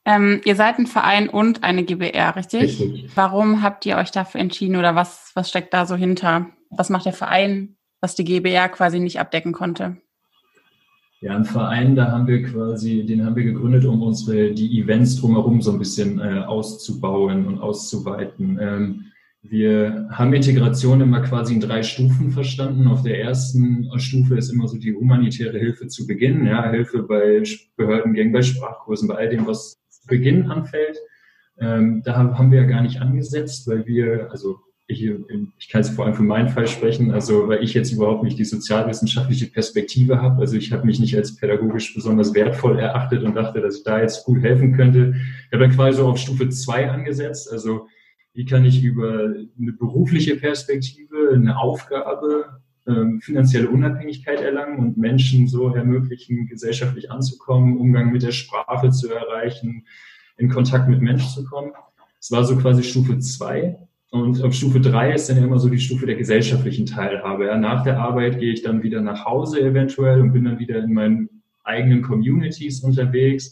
Ähm, 0.05 0.41
ihr 0.45 0.55
seid 0.55 0.77
ein 0.77 0.85
Verein 0.85 1.29
und 1.29 1.63
eine 1.63 1.83
GBR, 1.83 2.35
richtig? 2.35 2.61
Richtig. 2.61 3.09
Warum 3.15 3.63
habt 3.63 3.85
ihr 3.85 3.97
euch 3.97 4.11
dafür 4.11 4.39
entschieden 4.39 4.75
oder 4.75 4.95
was, 4.95 5.31
was 5.33 5.49
steckt 5.49 5.73
da 5.73 5.85
so 5.85 5.95
hinter? 5.95 6.51
Was 6.69 6.89
macht 6.89 7.05
der 7.05 7.13
Verein, 7.13 7.77
was 8.01 8.15
die 8.15 8.23
GBR 8.23 8.69
quasi 8.69 8.99
nicht 8.99 9.19
abdecken 9.19 9.51
konnte? 9.51 9.97
Ja, 11.25 11.35
ein 11.35 11.43
Verein, 11.43 11.95
da 11.95 12.11
haben 12.11 12.27
wir 12.27 12.43
quasi, 12.43 13.03
den 13.03 13.25
haben 13.25 13.35
wir 13.35 13.45
gegründet, 13.45 13.83
um 13.83 14.03
unsere 14.03 14.51
die 14.51 14.79
Events 14.79 15.19
drumherum 15.19 15.59
so 15.59 15.71
ein 15.71 15.79
bisschen 15.79 16.19
äh, 16.19 16.43
auszubauen 16.45 17.47
und 17.47 17.57
auszuweiten. 17.57 18.59
Ähm, 18.61 19.05
wir 19.41 20.07
haben 20.11 20.31
Integration 20.33 21.01
immer 21.01 21.21
quasi 21.21 21.55
in 21.55 21.61
drei 21.61 21.81
Stufen 21.81 22.29
verstanden. 22.29 22.85
Auf 22.85 23.01
der 23.01 23.19
ersten 23.19 23.89
Stufe 23.97 24.37
ist 24.37 24.51
immer 24.51 24.67
so 24.67 24.77
die 24.77 24.93
humanitäre 24.93 25.57
Hilfe 25.57 25.87
zu 25.87 26.05
Beginn, 26.05 26.45
ja, 26.45 26.69
Hilfe 26.69 27.01
bei 27.01 27.41
Behördengängen, 27.75 28.31
bei 28.31 28.43
Sprachkursen, 28.43 29.07
bei 29.07 29.15
all 29.15 29.29
dem, 29.29 29.47
was 29.47 29.79
zu 29.89 30.05
Beginn 30.05 30.51
anfällt. 30.51 30.99
Ähm, 31.57 32.03
da 32.05 32.37
haben 32.37 32.51
wir 32.51 32.61
ja 32.61 32.67
gar 32.67 32.83
nicht 32.83 33.01
angesetzt, 33.01 33.67
weil 33.67 33.87
wir, 33.87 34.29
also 34.29 34.59
ich, 34.87 35.03
ich 35.57 35.69
kann 35.69 35.81
jetzt 35.81 35.95
vor 35.95 36.05
allem 36.05 36.13
für 36.13 36.23
meinen 36.23 36.49
Fall 36.49 36.67
sprechen, 36.67 37.11
also 37.11 37.47
weil 37.47 37.63
ich 37.63 37.73
jetzt 37.73 37.91
überhaupt 37.91 38.23
nicht 38.23 38.37
die 38.37 38.45
sozialwissenschaftliche 38.45 39.47
Perspektive 39.47 40.21
habe. 40.21 40.41
Also 40.41 40.57
ich 40.57 40.71
habe 40.71 40.85
mich 40.85 40.99
nicht 40.99 41.15
als 41.15 41.35
pädagogisch 41.35 41.95
besonders 41.95 42.33
wertvoll 42.35 42.77
erachtet 42.77 43.23
und 43.23 43.35
dachte, 43.35 43.61
dass 43.61 43.77
ich 43.77 43.83
da 43.83 43.99
jetzt 43.99 44.25
gut 44.25 44.43
helfen 44.43 44.73
könnte. 44.75 45.15
Ich 45.47 45.53
habe 45.53 45.63
dann 45.63 45.75
quasi 45.75 45.97
so 45.97 46.07
auf 46.07 46.19
Stufe 46.19 46.49
zwei 46.49 46.89
angesetzt. 46.89 47.51
Also 47.51 47.87
wie 48.33 48.45
kann 48.45 48.63
ich 48.63 48.83
über 48.83 49.33
eine 49.59 49.73
berufliche 49.73 50.35
Perspektive, 50.35 51.31
eine 51.33 51.57
Aufgabe, 51.57 52.61
ähm, 52.87 53.21
finanzielle 53.21 53.69
Unabhängigkeit 53.69 54.41
erlangen 54.41 54.77
und 54.77 54.97
Menschen 54.97 55.47
so 55.47 55.69
ermöglichen, 55.69 56.45
gesellschaftlich 56.45 57.09
anzukommen, 57.09 57.77
Umgang 57.77 58.11
mit 58.11 58.21
der 58.21 58.33
Sprache 58.33 58.91
zu 58.91 59.11
erreichen, 59.11 59.87
in 60.37 60.49
Kontakt 60.49 60.87
mit 60.89 61.01
Menschen 61.01 61.29
zu 61.29 61.43
kommen. 61.45 61.71
Das 62.19 62.29
war 62.29 62.43
so 62.43 62.57
quasi 62.57 62.83
Stufe 62.83 63.17
zwei. 63.17 63.84
Und 64.15 64.41
auf 64.43 64.53
Stufe 64.53 64.79
drei 64.79 65.13
ist 65.13 65.29
dann 65.29 65.43
immer 65.43 65.59
so 65.59 65.67
die 65.67 65.79
Stufe 65.79 66.05
der 66.05 66.15
gesellschaftlichen 66.15 66.85
Teilhabe. 66.85 67.47
Ja, 67.47 67.57
nach 67.57 67.83
der 67.83 67.99
Arbeit 67.99 68.39
gehe 68.39 68.53
ich 68.53 68.61
dann 68.61 68.81
wieder 68.81 69.01
nach 69.01 69.25
Hause 69.25 69.59
eventuell 69.59 70.21
und 70.21 70.31
bin 70.31 70.45
dann 70.45 70.57
wieder 70.57 70.81
in 70.81 70.93
meinen 70.93 71.29
eigenen 71.65 72.01
Communities 72.01 72.79
unterwegs. 72.79 73.51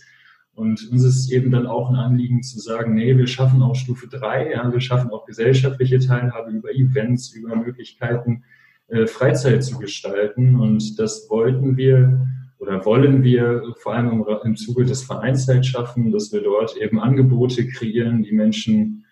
Und 0.55 0.89
uns 0.89 1.03
ist 1.03 1.31
eben 1.33 1.51
dann 1.51 1.67
auch 1.67 1.89
ein 1.89 1.97
Anliegen 1.97 2.43
zu 2.43 2.59
sagen, 2.59 2.93
nee, 2.93 3.17
wir 3.17 3.27
schaffen 3.27 3.61
auch 3.61 3.75
Stufe 3.75 4.07
drei, 4.07 4.51
ja, 4.51 4.71
wir 4.71 4.79
schaffen 4.79 5.11
auch 5.11 5.25
gesellschaftliche 5.25 5.99
Teilhabe 5.99 6.51
über 6.51 6.71
Events, 6.71 7.33
über 7.33 7.57
Möglichkeiten, 7.57 8.43
äh, 8.87 9.05
Freizeit 9.05 9.65
zu 9.65 9.79
gestalten. 9.79 10.55
Und 10.55 10.97
das 10.97 11.27
wollten 11.29 11.75
wir 11.75 12.25
oder 12.57 12.85
wollen 12.85 13.21
wir 13.23 13.63
vor 13.79 13.95
allem 13.95 14.11
im, 14.11 14.25
im 14.45 14.55
Zuge 14.55 14.85
des 14.85 15.03
Vereinszeit 15.03 15.65
schaffen, 15.65 16.13
dass 16.13 16.31
wir 16.31 16.41
dort 16.41 16.77
eben 16.77 17.01
Angebote 17.01 17.67
kreieren, 17.67 18.23
die 18.23 18.31
Menschen 18.31 19.02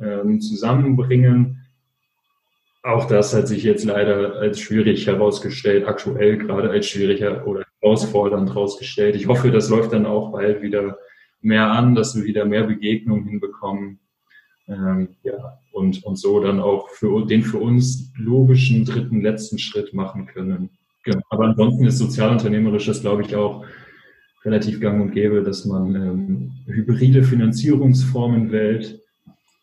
ähm, 0.00 0.40
zusammenbringen. 0.40 1.60
Auch 2.82 3.06
das 3.06 3.34
hat 3.34 3.48
sich 3.48 3.62
jetzt 3.62 3.84
leider 3.84 4.36
als 4.36 4.60
schwierig 4.60 5.06
herausgestellt, 5.06 5.86
aktuell 5.86 6.36
gerade 6.38 6.70
als 6.70 6.86
schwieriger 6.86 7.46
oder 7.46 7.64
herausfordernd 7.80 8.50
herausgestellt. 8.50 9.16
Ich 9.16 9.26
hoffe, 9.26 9.50
das 9.50 9.70
läuft 9.70 9.92
dann 9.92 10.06
auch 10.06 10.32
bald 10.32 10.62
wieder 10.62 10.98
mehr 11.40 11.70
an, 11.70 11.94
dass 11.94 12.14
wir 12.14 12.24
wieder 12.24 12.44
mehr 12.44 12.64
Begegnungen 12.64 13.26
hinbekommen. 13.26 14.00
Ähm, 14.66 15.16
ja, 15.22 15.58
und, 15.72 16.02
und 16.04 16.16
so 16.16 16.40
dann 16.40 16.60
auch 16.60 16.88
für 16.88 17.26
den 17.26 17.42
für 17.42 17.58
uns 17.58 18.12
logischen 18.16 18.84
dritten, 18.84 19.20
letzten 19.20 19.58
Schritt 19.58 19.92
machen 19.92 20.26
können. 20.26 20.70
Genau. 21.04 21.20
Aber 21.28 21.44
ansonsten 21.44 21.84
ist 21.84 21.98
sozialunternehmerisch 21.98 22.86
das, 22.86 23.02
glaube 23.02 23.22
ich, 23.22 23.36
auch 23.36 23.64
relativ 24.44 24.80
gang 24.80 25.02
und 25.02 25.12
gäbe, 25.12 25.42
dass 25.42 25.64
man 25.64 25.94
ähm, 25.94 26.52
hybride 26.66 27.22
Finanzierungsformen 27.22 28.52
wählt, 28.52 29.00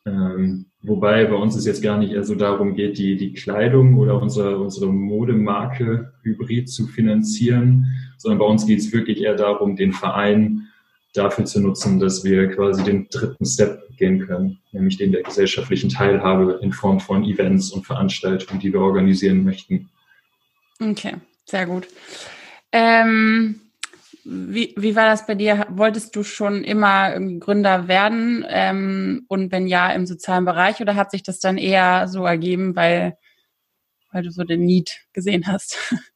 ähm, 0.06 0.66
wobei 0.82 1.26
bei 1.26 1.36
uns 1.36 1.56
es 1.56 1.66
jetzt 1.66 1.84
gar 1.84 1.98
nicht 1.98 2.12
eher 2.12 2.24
so 2.24 2.36
darum 2.36 2.76
geht, 2.76 2.98
die, 2.98 3.16
die 3.18 3.34
Kleidung 3.34 3.98
oder 3.98 4.20
unsere, 4.22 4.58
unsere 4.58 4.88
Modemarke 4.88 6.14
hybrid 6.24 6.70
zu 6.70 6.88
finanzieren, 6.88 7.86
sondern 8.18 8.40
bei 8.40 8.46
uns 8.46 8.66
geht 8.66 8.80
es 8.80 8.92
wirklich 8.92 9.22
eher 9.22 9.36
darum, 9.36 9.76
den 9.76 9.94
Verein 9.94 10.68
dafür 11.14 11.46
zu 11.46 11.60
nutzen, 11.60 12.00
dass 12.00 12.24
wir 12.24 12.50
quasi 12.50 12.84
den 12.84 13.08
dritten 13.10 13.46
Step 13.46 13.82
gehen 13.98 14.26
können, 14.26 14.60
nämlich 14.72 14.98
den 14.98 15.12
der 15.12 15.24
gesellschaftlichen 15.24 15.90
Teilhabe 15.90 16.60
in 16.62 16.72
Form 16.72 17.00
von 17.00 17.24
Events 17.24 17.72
und 17.72 17.86
Veranstaltungen, 17.86 18.60
die 18.60 18.74
wir 18.74 18.80
organisieren 18.80 19.44
möchten. 19.44 19.90
Okay, 20.80 21.16
sehr 21.46 21.66
gut. 21.66 21.88
Ähm, 22.72 23.60
wie, 24.24 24.74
wie 24.78 24.96
war 24.96 25.06
das 25.06 25.26
bei 25.26 25.36
dir? 25.36 25.66
Wolltest 25.70 26.16
du 26.16 26.24
schon 26.24 26.64
immer 26.64 27.20
Gründer 27.40 27.88
werden? 27.88 28.46
Ähm, 28.48 29.26
und 29.28 29.52
wenn 29.52 29.68
ja, 29.68 29.92
im 29.92 30.06
sozialen 30.06 30.46
Bereich 30.46 30.82
oder 30.82 30.96
hat 30.96 31.12
sich 31.12 31.24
das 31.24 31.40
dann 31.40 31.58
eher 31.58 32.08
so 32.08 32.26
ergeben, 32.26 32.76
weil, 32.76 33.18
weil 34.12 34.24
du 34.24 34.32
so 34.32 34.44
den 34.44 34.66
Need 34.66 35.02
gesehen 35.14 35.48
hast? 35.48 35.78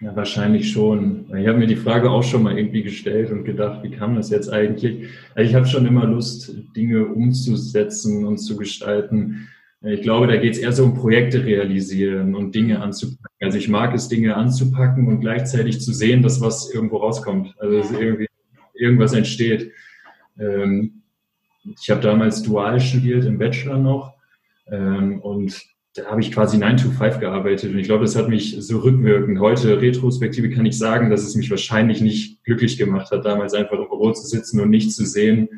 Ja, 0.00 0.14
wahrscheinlich 0.14 0.70
schon. 0.70 1.24
Ich 1.36 1.48
habe 1.48 1.58
mir 1.58 1.66
die 1.66 1.74
Frage 1.74 2.08
auch 2.08 2.22
schon 2.22 2.44
mal 2.44 2.56
irgendwie 2.56 2.84
gestellt 2.84 3.32
und 3.32 3.42
gedacht, 3.42 3.82
wie 3.82 3.90
kam 3.90 4.14
das 4.14 4.30
jetzt 4.30 4.48
eigentlich? 4.48 5.08
Also 5.34 5.50
ich 5.50 5.56
habe 5.56 5.66
schon 5.66 5.86
immer 5.86 6.06
Lust, 6.06 6.54
Dinge 6.76 7.04
umzusetzen 7.04 8.24
und 8.24 8.38
zu 8.38 8.56
gestalten. 8.56 9.48
Ich 9.80 10.02
glaube, 10.02 10.28
da 10.28 10.36
geht 10.36 10.54
es 10.54 10.60
eher 10.60 10.72
so 10.72 10.84
um 10.84 10.94
Projekte 10.94 11.44
realisieren 11.44 12.36
und 12.36 12.54
Dinge 12.54 12.80
anzupacken. 12.80 13.27
Also 13.40 13.58
ich 13.58 13.68
mag 13.68 13.94
es, 13.94 14.08
Dinge 14.08 14.36
anzupacken 14.36 15.06
und 15.06 15.20
gleichzeitig 15.20 15.80
zu 15.80 15.92
sehen, 15.92 16.22
dass 16.22 16.40
was 16.40 16.72
irgendwo 16.72 16.96
rauskommt. 16.98 17.54
Also 17.58 17.78
dass 17.78 17.92
irgendwie 17.92 18.26
irgendwas 18.74 19.12
entsteht. 19.12 19.72
Ähm, 20.38 21.02
ich 21.80 21.90
habe 21.90 22.00
damals 22.00 22.42
dual 22.42 22.80
studiert 22.80 23.24
im 23.24 23.38
Bachelor 23.38 23.78
noch 23.78 24.14
ähm, 24.66 25.20
und 25.20 25.60
da 25.94 26.06
habe 26.06 26.20
ich 26.20 26.32
quasi 26.32 26.58
9 26.58 26.76
to 26.76 26.90
5 26.90 27.18
gearbeitet 27.18 27.72
und 27.72 27.78
ich 27.78 27.86
glaube, 27.86 28.04
das 28.04 28.14
hat 28.14 28.28
mich 28.28 28.56
so 28.60 28.78
rückwirkend. 28.78 29.40
Heute, 29.40 29.80
Retrospektive, 29.80 30.50
kann 30.50 30.66
ich 30.66 30.78
sagen, 30.78 31.10
dass 31.10 31.22
es 31.22 31.34
mich 31.34 31.50
wahrscheinlich 31.50 32.00
nicht 32.00 32.44
glücklich 32.44 32.78
gemacht 32.78 33.10
hat, 33.10 33.24
damals 33.24 33.54
einfach 33.54 33.78
im 33.78 33.88
Büro 33.88 34.12
zu 34.12 34.26
sitzen 34.26 34.60
und 34.60 34.70
nicht 34.70 34.92
zu 34.92 35.04
sehen, 35.04 35.48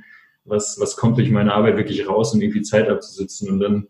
was, 0.45 0.79
was 0.81 0.97
kommt 0.97 1.19
durch 1.19 1.31
meine 1.31 1.53
Arbeit 1.53 1.77
wirklich 1.77 2.09
raus 2.09 2.33
und 2.33 2.40
irgendwie 2.40 2.62
Zeit 2.62 2.88
abzusitzen. 2.88 3.51
Und 3.51 3.61
dann 3.61 3.88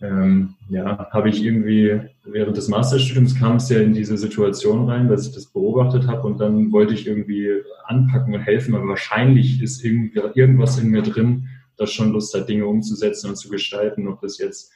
ähm, 0.00 0.54
ja, 0.70 1.08
habe 1.10 1.28
ich 1.28 1.42
irgendwie 1.42 2.00
während 2.24 2.56
des 2.56 2.68
Masterstudiums 2.68 3.38
kam 3.38 3.56
es 3.56 3.68
ja 3.68 3.80
in 3.80 3.92
diese 3.92 4.16
Situation 4.16 4.88
rein, 4.88 5.08
dass 5.08 5.26
ich 5.26 5.34
das 5.34 5.46
beobachtet 5.46 6.06
habe 6.06 6.26
und 6.26 6.40
dann 6.40 6.72
wollte 6.72 6.94
ich 6.94 7.06
irgendwie 7.06 7.48
anpacken 7.84 8.34
und 8.34 8.40
helfen, 8.40 8.74
aber 8.74 8.88
wahrscheinlich 8.88 9.62
ist 9.62 9.84
irgendwas 9.84 10.78
in 10.78 10.88
mir 10.88 11.02
drin, 11.02 11.48
das 11.76 11.92
schon 11.92 12.12
Lust 12.12 12.34
hat, 12.34 12.48
Dinge 12.48 12.66
umzusetzen 12.66 13.30
und 13.30 13.36
zu 13.36 13.48
gestalten. 13.48 14.08
Ob 14.08 14.20
das 14.20 14.38
jetzt 14.38 14.72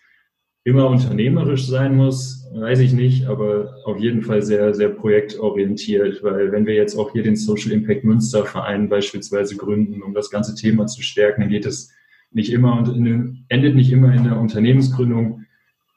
immer 0.64 0.88
unternehmerisch 0.88 1.66
sein 1.66 1.94
muss, 1.94 2.46
weiß 2.54 2.80
ich 2.80 2.92
nicht, 2.92 3.26
aber 3.26 3.76
auf 3.84 3.98
jeden 4.00 4.22
Fall 4.22 4.42
sehr, 4.42 4.72
sehr 4.74 4.88
projektorientiert, 4.88 6.22
weil 6.22 6.52
wenn 6.52 6.66
wir 6.66 6.74
jetzt 6.74 6.96
auch 6.96 7.12
hier 7.12 7.22
den 7.22 7.36
Social 7.36 7.72
Impact 7.72 8.04
Münster 8.04 8.46
Verein 8.46 8.88
beispielsweise 8.88 9.56
gründen, 9.56 10.02
um 10.02 10.14
das 10.14 10.30
ganze 10.30 10.54
Thema 10.54 10.86
zu 10.86 11.02
stärken, 11.02 11.42
dann 11.42 11.50
geht 11.50 11.66
es 11.66 11.92
nicht 12.34 12.52
immer 12.52 12.76
und 12.76 12.88
in, 12.88 13.44
endet 13.48 13.74
nicht 13.74 13.90
immer 13.92 14.12
in 14.12 14.24
der 14.24 14.38
Unternehmensgründung, 14.38 15.44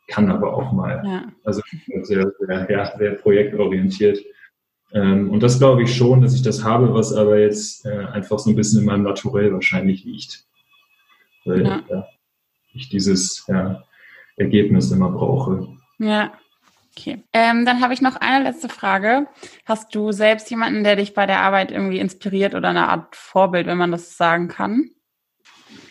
kann 0.08 0.30
aber 0.32 0.54
auch 0.54 0.72
mal. 0.72 1.04
Ja. 1.06 1.26
Also 1.44 1.62
sehr, 2.04 2.32
sehr, 2.40 2.68
ja, 2.70 2.98
sehr 2.98 3.12
projektorientiert. 3.16 4.20
Ähm, 4.94 5.30
und 5.32 5.44
das 5.44 5.60
glaube 5.60 5.84
ich 5.84 5.96
schon, 5.96 6.22
dass 6.22 6.34
ich 6.34 6.42
das 6.42 6.64
habe, 6.64 6.94
was 6.94 7.14
aber 7.14 7.40
jetzt 7.40 7.86
äh, 7.86 8.06
einfach 8.06 8.40
so 8.40 8.50
ein 8.50 8.56
bisschen 8.56 8.80
in 8.82 8.86
meinem 8.86 9.04
Naturell 9.04 9.52
wahrscheinlich 9.52 10.06
liegt. 10.06 10.46
Weil 11.44 11.66
ja. 11.66 11.84
Ja, 11.90 12.08
ich 12.74 12.90
dieses 12.90 13.46
Ergebnis 14.38 14.92
immer 14.92 15.10
brauche. 15.10 15.68
Ja. 15.98 16.32
Okay. 16.98 17.24
Ähm, 17.32 17.66
dann 17.66 17.82
habe 17.82 17.94
ich 17.94 18.02
noch 18.02 18.16
eine 18.16 18.44
letzte 18.44 18.70
Frage. 18.70 19.28
Hast 19.66 19.94
du 19.94 20.12
selbst 20.12 20.50
jemanden, 20.50 20.84
der 20.84 20.96
dich 20.96 21.14
bei 21.14 21.28
der 21.28 21.42
Arbeit 21.42 21.72
irgendwie 21.72 22.00
inspiriert 22.00 22.56
oder 22.56 22.70
eine 22.70 22.90
Art 22.90 23.16
Vorbild, 23.16 23.68
wenn 23.68 23.78
man 23.78 23.92
das 23.92 24.18
sagen 24.18 24.48
kann? 24.48 24.90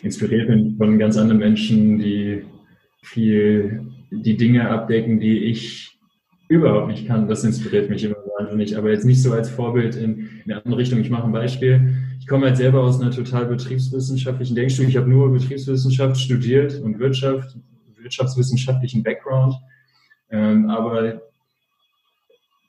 Inspiriert 0.03 0.49
bin 0.49 0.77
von 0.77 0.99
ganz 0.99 1.17
anderen 1.17 1.41
Menschen, 1.41 1.99
die 1.99 2.45
viel 3.03 3.83
die 4.11 4.37
Dinge 4.37 4.69
abdecken, 4.71 5.21
die 5.21 5.45
ich 5.45 5.99
überhaupt 6.49 6.89
nicht 6.89 7.07
kann. 7.07 7.29
Das 7.29 7.45
inspiriert 7.45 7.91
mich 7.91 8.05
immer 8.05 8.17
wahnsinnig. 8.39 8.77
Aber 8.77 8.91
jetzt 8.91 9.05
nicht 9.05 9.23
so 9.23 9.33
als 9.33 9.51
Vorbild 9.51 9.97
in, 9.97 10.29
in 10.45 10.53
eine 10.53 10.65
andere 10.65 10.79
Richtung. 10.79 11.01
Ich 11.01 11.11
mache 11.11 11.25
ein 11.25 11.33
Beispiel. 11.33 11.95
Ich 12.21 12.27
komme 12.27 12.47
halt 12.47 12.57
selber 12.57 12.83
aus 12.83 13.01
einer 13.01 13.11
total 13.11 13.47
betriebswissenschaftlichen 13.47 14.55
Denkstuhl. 14.55 14.87
Ich 14.87 14.97
habe 14.97 15.09
nur 15.09 15.33
Betriebswissenschaft 15.33 16.21
studiert 16.21 16.81
und 16.81 16.99
Wirtschaft, 16.99 17.57
wirtschaftswissenschaftlichen 17.97 19.03
Background. 19.03 19.55
Ähm, 20.31 20.71
aber 20.71 21.23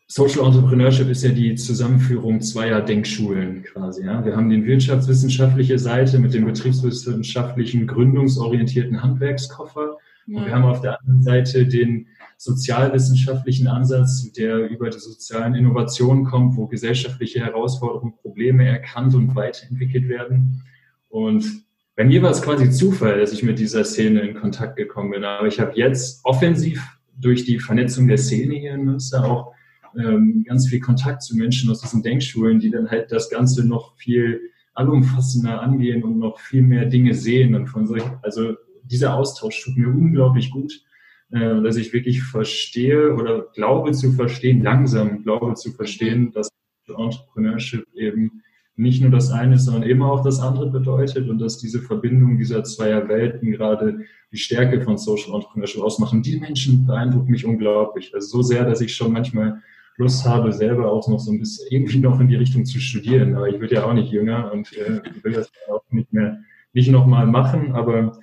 Social 0.10 0.46
Entrepreneurship 0.46 1.10
ist 1.10 1.24
ja 1.24 1.32
die 1.32 1.56
Zusammenführung 1.56 2.39
zweier 2.39 2.80
Denkschulen 2.80 3.63
quasi. 3.63 4.06
Ja. 4.06 4.24
Wir 4.24 4.38
haben 4.38 4.50
die 4.50 4.65
wirtschaftswissenschaftliche 4.65 5.78
Seite 5.78 6.17
mit 6.17 6.34
dem 6.34 6.46
betriebswissenschaftlichen 6.46 7.88
gründungsorientierten 7.88 9.04
Handwerkskoffer. 9.04 9.98
Ja. 10.28 10.38
Und 10.38 10.46
wir 10.46 10.54
haben 10.54 10.63
auf 10.63 10.80
der 10.80 11.02
anderen 11.02 11.24
Seite 11.24 11.67
den 11.67 12.08
sozialwissenschaftlichen 12.38 13.67
Ansatz, 13.67 14.32
der 14.32 14.70
über 14.70 14.89
die 14.89 15.00
sozialen 15.00 15.56
Innovationen 15.56 16.24
kommt, 16.24 16.56
wo 16.56 16.67
gesellschaftliche 16.67 17.41
Herausforderungen, 17.41 18.13
Probleme 18.22 18.65
erkannt 18.65 19.13
und 19.13 19.36
weiterentwickelt 19.36 20.08
werden. 20.08 20.63
Und 21.10 21.65
bei 21.98 22.06
mir 22.06 22.22
war 22.22 22.32
es 22.32 22.41
quasi 22.41 22.70
Zufall, 22.70 23.20
dass 23.20 23.34
ich 23.34 23.43
mit 23.43 23.60
dieser 23.60 23.84
Szene 23.84 24.22
in 24.22 24.36
Kontakt 24.36 24.78
gekommen 24.78 25.12
bin. 25.12 25.26
Aber 25.26 25.48
ich 25.48 25.60
habe 25.60 25.74
jetzt 25.76 26.24
offensiv 26.24 26.82
durch 27.20 27.43
die 27.43 27.60
Vernetzung 27.60 28.08
der 28.08 28.20
Szene 28.20 28.56
hier 28.56 28.76
in 28.76 28.86
Münster 28.86 29.26
auch 29.26 29.57
ähm, 29.97 30.43
ganz 30.45 30.67
viel 30.67 30.79
Kontakt 30.79 31.23
zu 31.23 31.36
Menschen 31.36 31.69
aus 31.69 31.81
diesen 31.81 32.03
Denkschulen, 32.03 32.60
die 32.60 32.69
dann 32.69 32.89
halt 32.89 33.12
das 33.12 33.29
Ganze 33.29 33.67
noch 33.67 33.95
viel 33.97 34.39
allumfassender 34.73 35.62
angehen 35.62 36.03
und 36.03 36.19
noch 36.19 36.39
viel 36.39 36.62
mehr 36.62 36.86
Dinge 36.86 37.13
sehen. 37.13 37.55
Und 37.55 37.67
von 37.67 37.88
solchen, 37.88 38.12
also 38.21 38.55
dieser 38.83 39.15
Austausch 39.15 39.63
tut 39.63 39.77
mir 39.77 39.88
unglaublich 39.88 40.51
gut, 40.51 40.83
äh, 41.31 41.62
dass 41.62 41.77
ich 41.77 41.93
wirklich 41.93 42.23
verstehe 42.23 43.13
oder 43.13 43.47
glaube 43.53 43.91
zu 43.91 44.12
verstehen, 44.12 44.62
langsam 44.62 45.23
glaube 45.23 45.55
zu 45.55 45.71
verstehen, 45.71 46.31
dass 46.31 46.49
Entrepreneurship 46.88 47.86
eben 47.95 48.43
nicht 48.77 49.01
nur 49.01 49.10
das 49.10 49.31
eine, 49.31 49.57
sondern 49.57 49.89
eben 49.89 50.03
auch 50.03 50.23
das 50.23 50.39
andere 50.39 50.69
bedeutet 50.69 51.27
und 51.29 51.39
dass 51.39 51.57
diese 51.57 51.81
Verbindung 51.81 52.38
dieser 52.38 52.63
zweier 52.63 53.10
Welten 53.10 53.51
gerade 53.51 54.05
die 54.31 54.38
Stärke 54.38 54.81
von 54.81 54.97
Social 54.97 55.33
Entrepreneurship 55.33 55.81
ausmachen. 55.81 56.21
Die 56.21 56.39
Menschen 56.39 56.86
beeindrucken 56.86 57.31
mich 57.31 57.43
unglaublich. 57.43 58.13
Also 58.13 58.38
so 58.38 58.41
sehr, 58.43 58.65
dass 58.65 58.81
ich 58.81 58.95
schon 58.95 59.12
manchmal 59.12 59.62
Lust 59.97 60.25
habe, 60.25 60.53
selber 60.53 60.91
auch 60.91 61.07
noch 61.07 61.19
so 61.19 61.31
ein 61.31 61.39
bisschen 61.39 61.67
irgendwie 61.71 61.99
noch 61.99 62.19
in 62.19 62.27
die 62.27 62.36
Richtung 62.36 62.65
zu 62.65 62.79
studieren. 62.79 63.36
Aber 63.36 63.49
ich 63.49 63.60
würde 63.60 63.75
ja 63.75 63.86
auch 63.86 63.93
nicht 63.93 64.12
jünger 64.12 64.51
und 64.51 64.71
äh, 64.77 65.01
will 65.23 65.33
das 65.33 65.51
auch 65.69 65.83
nicht 65.89 66.13
mehr, 66.13 66.39
nicht 66.73 66.89
nochmal 66.89 67.27
machen. 67.27 67.73
Aber 67.73 68.17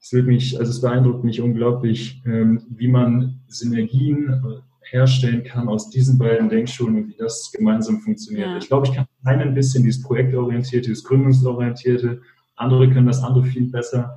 es 0.00 0.12
wird 0.12 0.26
mich, 0.26 0.58
also 0.58 0.70
es 0.70 0.80
beeindruckt 0.80 1.24
mich 1.24 1.40
unglaublich, 1.40 2.22
ähm, 2.24 2.62
wie 2.70 2.88
man 2.88 3.40
Synergien 3.48 4.62
herstellen 4.90 5.44
kann 5.44 5.68
aus 5.68 5.90
diesen 5.90 6.18
beiden 6.18 6.48
Denkschulen 6.48 6.96
und 6.96 7.08
wie 7.08 7.16
das 7.16 7.52
gemeinsam 7.52 8.00
funktioniert. 8.00 8.48
Ja. 8.48 8.56
Ich 8.56 8.68
glaube, 8.68 8.88
ich 8.88 8.94
kann 8.94 9.06
ein 9.24 9.54
bisschen 9.54 9.84
dieses 9.84 10.02
projektorientierte, 10.02 10.88
dieses 10.88 11.04
gründungsorientierte. 11.04 12.20
Andere 12.56 12.90
können 12.90 13.06
das 13.06 13.22
andere 13.22 13.44
viel 13.44 13.70
besser. 13.70 14.16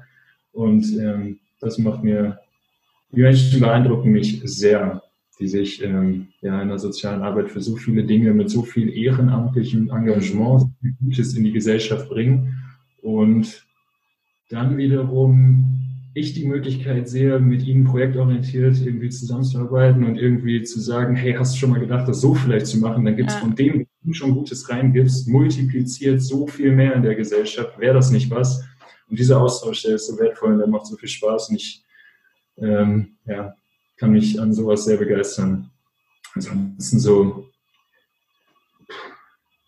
Und 0.51 0.85
ähm, 0.99 1.39
das 1.59 1.77
macht 1.77 2.03
mir, 2.03 2.39
die 3.11 3.21
Menschen 3.21 3.59
beeindrucken 3.59 4.11
mich 4.11 4.41
sehr 4.45 5.03
die 5.43 5.49
sich 5.49 5.83
ähm, 5.83 6.29
ja, 6.39 6.61
in 6.61 6.69
der 6.69 6.79
sozialen 6.79 7.21
Arbeit 7.21 7.51
für 7.51 7.59
so 7.59 7.75
viele 7.75 8.05
Dinge 8.05 8.33
mit 8.33 8.49
so 8.49 8.63
viel 8.63 8.95
ehrenamtlichem 8.95 9.89
Engagement 9.89 10.61
so 10.61 10.71
viel 10.79 10.93
Gutes 11.03 11.33
in 11.33 11.43
die 11.43 11.51
Gesellschaft 11.51 12.07
bringen. 12.07 12.63
Und 13.01 13.67
dann 14.49 14.77
wiederum 14.77 15.81
ich 16.13 16.33
die 16.33 16.45
Möglichkeit 16.45 17.09
sehe, 17.09 17.39
mit 17.39 17.67
ihnen 17.67 17.83
projektorientiert 17.83 18.79
irgendwie 18.85 19.09
zusammenzuarbeiten 19.09 20.05
und 20.05 20.15
irgendwie 20.15 20.63
zu 20.63 20.79
sagen, 20.79 21.13
hey, 21.13 21.33
hast 21.33 21.55
du 21.55 21.59
schon 21.59 21.71
mal 21.71 21.81
gedacht, 21.81 22.07
das 22.07 22.21
so 22.21 22.33
vielleicht 22.33 22.67
zu 22.67 22.77
machen? 22.77 23.03
Dann 23.03 23.17
gibt 23.17 23.29
es 23.29 23.35
ja. 23.35 23.41
von 23.41 23.53
dem, 23.53 23.79
wie 23.81 23.87
du 24.01 24.13
schon 24.13 24.35
Gutes 24.35 24.69
reingibst, 24.69 25.27
multipliziert 25.27 26.21
so 26.21 26.47
viel 26.47 26.71
mehr 26.71 26.95
in 26.95 27.03
der 27.03 27.15
Gesellschaft. 27.15 27.77
Wäre 27.77 27.95
das 27.95 28.11
nicht 28.11 28.31
was? 28.31 28.63
Und 29.09 29.19
dieser 29.19 29.41
Austausch, 29.41 29.81
der 29.83 29.95
ist 29.95 30.07
so 30.07 30.17
wertvoll 30.17 30.53
und 30.53 30.59
der 30.59 30.67
macht 30.67 30.85
so 30.85 30.95
viel 30.95 31.09
Spaß. 31.09 31.49
Und 31.49 31.57
ich 31.57 31.83
ähm, 32.61 33.17
ja, 33.25 33.57
kann 34.03 34.11
mich 34.11 34.37
an 34.37 34.51
sowas 34.51 34.83
sehr 34.83 34.97
begeistern. 34.97 35.69
Ansonsten 36.35 36.99
so, 36.99 37.45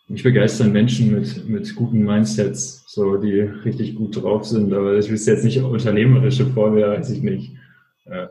mich 0.09 0.23
begeistern 0.23 0.73
Menschen 0.73 1.13
mit, 1.13 1.47
mit 1.47 1.73
guten 1.73 2.03
Mindsets, 2.03 2.83
so, 2.85 3.15
die 3.15 3.39
richtig 3.39 3.95
gut 3.95 4.21
drauf 4.21 4.43
sind, 4.43 4.73
aber 4.73 4.97
ich 4.97 5.07
will 5.09 5.17
jetzt 5.17 5.45
nicht 5.45 5.61
unternehmerische 5.61 6.47
Vorwehr, 6.47 6.89
weiß 6.89 7.11
ich 7.11 7.21
nicht. 7.21 7.53
Äh, 8.03 8.27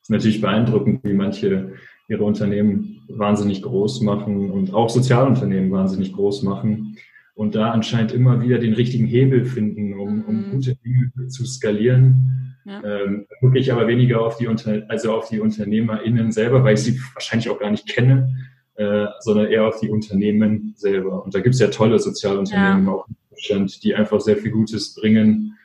ist 0.00 0.08
natürlich 0.08 0.40
beeindruckend, 0.40 1.04
wie 1.04 1.12
manche 1.12 1.74
ihre 2.08 2.24
Unternehmen 2.24 3.02
wahnsinnig 3.08 3.60
groß 3.60 4.00
machen 4.00 4.50
und 4.50 4.72
auch 4.72 4.88
Sozialunternehmen 4.88 5.70
wahnsinnig 5.70 6.14
groß 6.14 6.42
machen 6.42 6.96
und 7.34 7.54
da 7.54 7.70
anscheinend 7.70 8.12
immer 8.12 8.40
wieder 8.40 8.58
den 8.58 8.72
richtigen 8.72 9.06
Hebel 9.06 9.44
finden, 9.44 9.92
um, 9.92 10.24
um 10.24 10.36
mhm. 10.36 10.50
gute 10.52 10.74
Dinge 10.76 11.12
zu 11.28 11.44
skalieren 11.44 12.51
ja. 12.64 12.82
Ähm, 12.84 13.26
wirklich 13.40 13.72
aber 13.72 13.86
weniger 13.86 14.20
auf 14.20 14.36
die, 14.36 14.46
Unter 14.46 14.82
also 14.88 15.12
auf 15.14 15.28
die 15.28 15.40
UnternehmerInnen 15.40 16.30
selber, 16.32 16.62
weil 16.62 16.74
ich 16.74 16.80
sie 16.80 17.00
wahrscheinlich 17.14 17.50
auch 17.50 17.58
gar 17.58 17.70
nicht 17.70 17.88
kenne, 17.88 18.34
äh, 18.76 19.06
sondern 19.20 19.46
eher 19.46 19.66
auf 19.66 19.80
die 19.80 19.90
Unternehmen 19.90 20.74
selber. 20.76 21.24
Und 21.24 21.34
da 21.34 21.40
gibt 21.40 21.54
es 21.54 21.60
ja 21.60 21.68
tolle 21.68 21.98
Sozialunternehmen 21.98 22.86
ja. 22.86 22.92
auch 22.92 23.08
in 23.08 23.16
Deutschland, 23.30 23.82
die 23.82 23.94
einfach 23.94 24.20
sehr 24.20 24.36
viel 24.36 24.50
Gutes 24.50 24.94
bringen. 24.94 25.58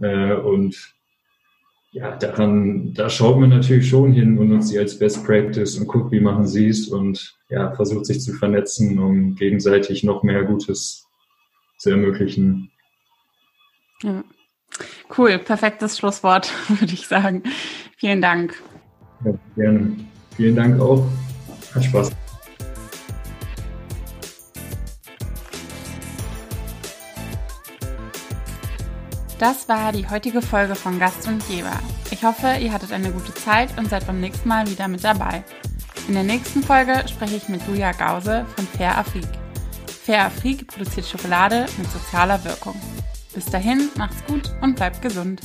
Äh, 0.00 0.34
und 0.34 0.94
ja, 1.92 2.16
daran, 2.16 2.94
da 2.94 3.08
schaut 3.10 3.38
man 3.38 3.50
natürlich 3.50 3.88
schon 3.88 4.12
hin 4.12 4.38
und 4.38 4.48
nutzt 4.48 4.68
sie 4.68 4.78
als 4.78 4.98
Best 4.98 5.24
Practice 5.24 5.76
und 5.76 5.88
guckt, 5.88 6.12
wie 6.12 6.20
machen 6.20 6.46
sie 6.46 6.68
es 6.68 6.88
und 6.88 7.36
ja, 7.48 7.72
versucht 7.74 8.06
sich 8.06 8.20
zu 8.20 8.32
vernetzen, 8.32 8.98
um 8.98 9.34
gegenseitig 9.34 10.04
noch 10.04 10.22
mehr 10.22 10.44
Gutes 10.44 11.08
zu 11.78 11.90
ermöglichen. 11.90 12.70
Ja. 14.02 14.22
Cool, 15.16 15.38
perfektes 15.38 15.98
Schlusswort, 15.98 16.52
würde 16.68 16.92
ich 16.94 17.06
sagen. 17.06 17.42
Vielen 17.96 18.20
Dank. 18.20 18.54
Ja, 19.24 19.32
gerne. 19.56 19.96
Vielen 20.36 20.56
Dank 20.56 20.80
auch. 20.80 21.06
Hat 21.74 21.84
Spaß. 21.84 22.10
Das 29.38 29.68
war 29.68 29.90
die 29.92 30.06
heutige 30.08 30.42
Folge 30.42 30.74
von 30.74 30.98
Gast 30.98 31.26
und 31.26 31.46
Geber. 31.48 31.78
Ich 32.10 32.24
hoffe, 32.24 32.58
ihr 32.60 32.72
hattet 32.72 32.92
eine 32.92 33.10
gute 33.10 33.32
Zeit 33.32 33.70
und 33.78 33.88
seid 33.88 34.06
beim 34.06 34.20
nächsten 34.20 34.48
Mal 34.48 34.68
wieder 34.68 34.86
mit 34.86 35.02
dabei. 35.02 35.42
In 36.08 36.14
der 36.14 36.24
nächsten 36.24 36.62
Folge 36.62 37.04
spreche 37.08 37.36
ich 37.36 37.48
mit 37.48 37.66
Julia 37.66 37.92
Gause 37.92 38.44
von 38.54 38.66
Fair 38.66 38.98
Afrik. 38.98 39.24
Fair 39.86 40.26
Afrik 40.26 40.66
produziert 40.66 41.06
Schokolade 41.06 41.66
mit 41.78 41.90
sozialer 41.90 42.44
Wirkung. 42.44 42.74
Bis 43.32 43.44
dahin, 43.46 43.88
macht's 43.96 44.24
gut 44.26 44.52
und 44.60 44.74
bleibt 44.74 45.02
gesund. 45.02 45.40